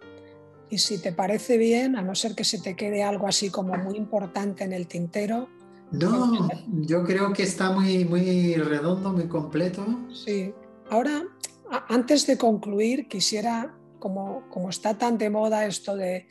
[0.69, 3.75] y si te parece bien, a no ser que se te quede algo así como
[3.77, 5.47] muy importante en el tintero.
[5.91, 6.49] No,
[6.81, 9.85] yo creo que está muy, muy redondo, muy completo.
[10.13, 10.53] Sí.
[10.89, 11.23] Ahora,
[11.87, 16.27] antes de concluir, quisiera, como, como está tan de moda esto de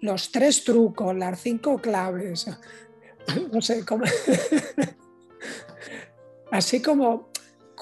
[0.00, 2.46] los, tres trucos, las cinco claves,
[3.52, 4.04] no sé, cómo...
[6.50, 7.30] así como,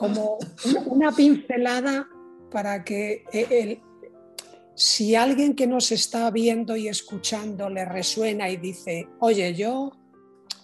[0.00, 0.38] como
[0.86, 2.08] una pincelada
[2.50, 3.82] para que el,
[4.74, 9.92] si alguien que nos está viendo y escuchando le resuena y dice, oye, yo,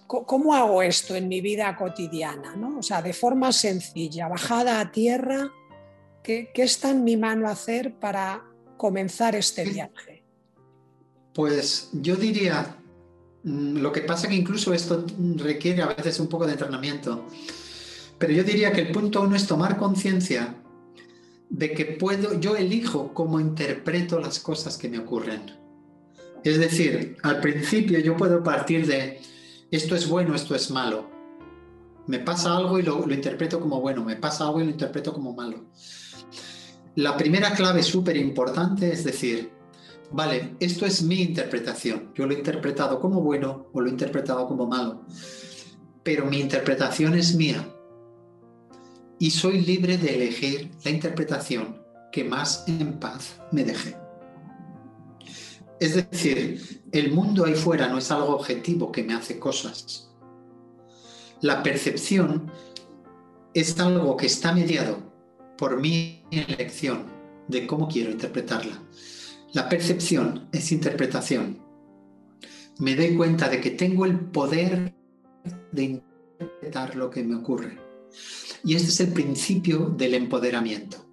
[0.06, 2.56] ¿cómo hago esto en mi vida cotidiana?
[2.56, 2.78] ¿no?
[2.78, 5.52] O sea, de forma sencilla, bajada a tierra,
[6.22, 8.42] ¿qué, está en mi mano hacer para
[8.78, 10.24] comenzar este viaje?
[11.34, 12.74] Pues yo diría,
[13.44, 15.04] mm, lo que pasa que incluso esto
[15.36, 17.26] requiere a veces un poco de entrenamiento,
[18.18, 20.56] pero yo diría que el punto uno es tomar conciencia
[21.48, 25.42] de que puedo, yo elijo cómo interpreto las cosas que me ocurren.
[26.42, 29.20] Es decir, al principio yo puedo partir de
[29.70, 31.10] esto es bueno, esto es malo.
[32.06, 35.12] Me pasa algo y lo, lo interpreto como bueno, me pasa algo y lo interpreto
[35.12, 35.64] como malo.
[36.94, 39.50] La primera clave súper importante es decir,
[40.12, 42.12] vale, esto es mi interpretación.
[42.14, 45.02] Yo lo he interpretado como bueno o lo he interpretado como malo.
[46.02, 47.75] Pero mi interpretación es mía
[49.18, 53.96] y soy libre de elegir la interpretación que más en paz me deje.
[55.80, 60.10] Es decir, el mundo ahí fuera no es algo objetivo que me hace cosas.
[61.42, 62.50] La percepción
[63.52, 64.98] es algo que está mediado
[65.58, 67.04] por mi elección
[67.48, 68.82] de cómo quiero interpretarla.
[69.52, 71.62] La percepción es interpretación.
[72.78, 74.94] Me doy cuenta de que tengo el poder
[75.72, 77.85] de interpretar lo que me ocurre.
[78.64, 81.04] Y este es el principio del empoderamiento.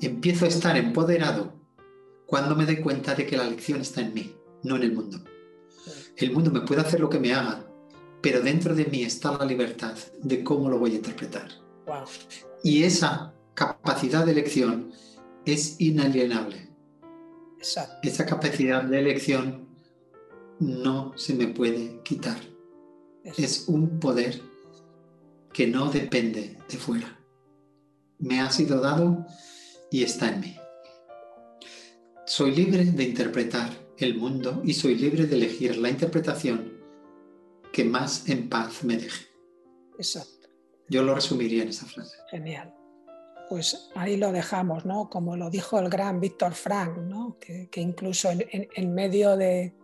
[0.00, 1.54] Empiezo a estar empoderado
[2.26, 5.22] cuando me doy cuenta de que la lección está en mí, no en el mundo.
[6.16, 7.66] El mundo me puede hacer lo que me haga,
[8.20, 11.48] pero dentro de mí está la libertad de cómo lo voy a interpretar.
[12.62, 14.92] Y esa capacidad de elección
[15.44, 16.70] es inalienable.
[18.02, 19.68] Esa capacidad de elección
[20.60, 22.38] no se me puede quitar.
[23.24, 24.40] Es un poder
[25.54, 27.18] que no depende de fuera.
[28.18, 29.24] Me ha sido dado
[29.90, 30.56] y está en mí.
[32.26, 36.74] Soy libre de interpretar el mundo y soy libre de elegir la interpretación
[37.72, 39.26] que más en paz me deje.
[39.96, 40.48] Exacto.
[40.88, 42.16] Yo lo resumiría en esa frase.
[42.30, 42.74] Genial.
[43.48, 45.08] Pues ahí lo dejamos, ¿no?
[45.08, 47.38] Como lo dijo el gran Víctor Frank, ¿no?
[47.38, 49.74] Que, incluso en medio de,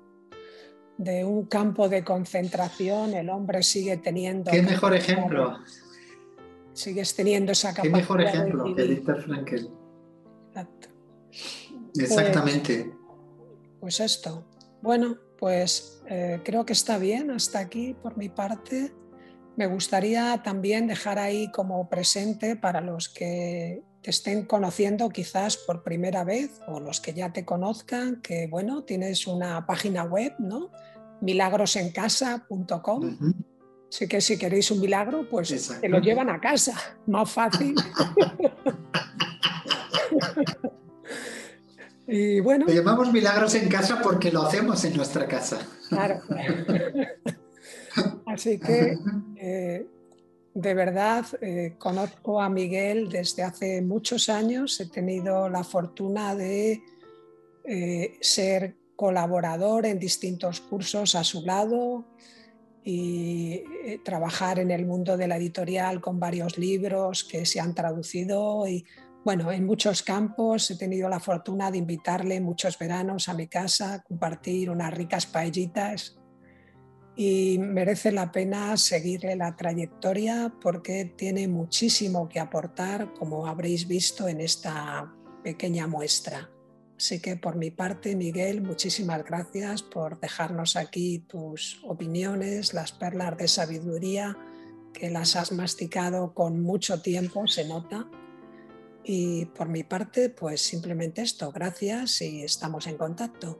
[1.00, 4.50] de un campo de concentración, el hombre sigue teniendo...
[4.50, 5.56] ¿Qué mejor ejemplo?
[6.74, 7.94] Sigues teniendo esa capacidad.
[7.94, 9.70] ¿Qué mejor ejemplo que Víctor Frankel?
[10.48, 10.88] Exacto.
[11.98, 12.92] Exactamente.
[13.80, 14.44] Pues, pues, esto.
[14.82, 18.92] Bueno, pues eh, creo que está bien hasta aquí por mi parte.
[19.56, 25.82] Me gustaría también dejar ahí como presente para los que te estén conociendo quizás por
[25.82, 30.70] primera vez o los que ya te conozcan, que bueno, tienes una página web, ¿no?
[31.20, 33.34] milagrosencasa.com.
[33.90, 36.76] Así que si queréis un milagro, pues te lo llevan a casa,
[37.06, 37.74] más fácil.
[42.06, 42.66] y bueno.
[42.66, 45.58] Lo llamamos milagros en casa porque lo hacemos en nuestra casa.
[45.88, 46.22] Claro.
[48.26, 48.96] Así que
[49.36, 49.86] eh,
[50.60, 54.78] de verdad eh, conozco a Miguel desde hace muchos años.
[54.80, 56.82] He tenido la fortuna de
[57.64, 62.04] eh, ser colaborador en distintos cursos a su lado
[62.84, 67.74] y eh, trabajar en el mundo de la editorial con varios libros que se han
[67.74, 68.84] traducido y
[69.22, 74.02] bueno, en muchos campos he tenido la fortuna de invitarle muchos veranos a mi casa,
[74.02, 76.19] compartir unas ricas paellitas
[77.16, 84.28] y merece la pena seguirle la trayectoria porque tiene muchísimo que aportar, como habréis visto
[84.28, 86.50] en esta pequeña muestra.
[86.96, 93.36] Así que por mi parte, Miguel, muchísimas gracias por dejarnos aquí tus opiniones, las perlas
[93.38, 94.36] de sabiduría
[94.92, 98.06] que las has masticado con mucho tiempo, se nota.
[99.02, 103.58] Y por mi parte, pues simplemente esto, gracias y estamos en contacto.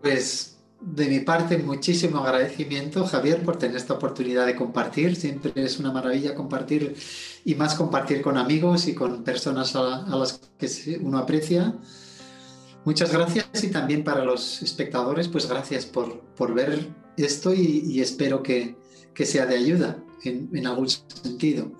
[0.00, 0.51] Pues
[0.84, 5.14] de mi parte, muchísimo agradecimiento, Javier, por tener esta oportunidad de compartir.
[5.14, 6.96] Siempre es una maravilla compartir
[7.44, 11.74] y más compartir con amigos y con personas a, las que uno aprecia.
[12.84, 18.42] Muchas gracias y también para los espectadores, pues gracias por, por ver esto y, espero
[18.42, 18.76] que,
[19.14, 21.70] que, sea de ayuda en, en, algún sentido.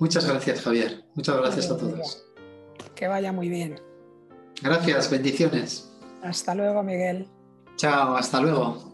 [0.00, 1.04] Muchas gracias, Javier.
[1.14, 2.24] Muchas gracias a todos.
[2.96, 3.80] Que vaya muy bien.
[4.60, 5.92] Gracias, bendiciones.
[6.22, 7.28] Hasta luego, Miguel.
[7.78, 8.87] Chao, hasta luego.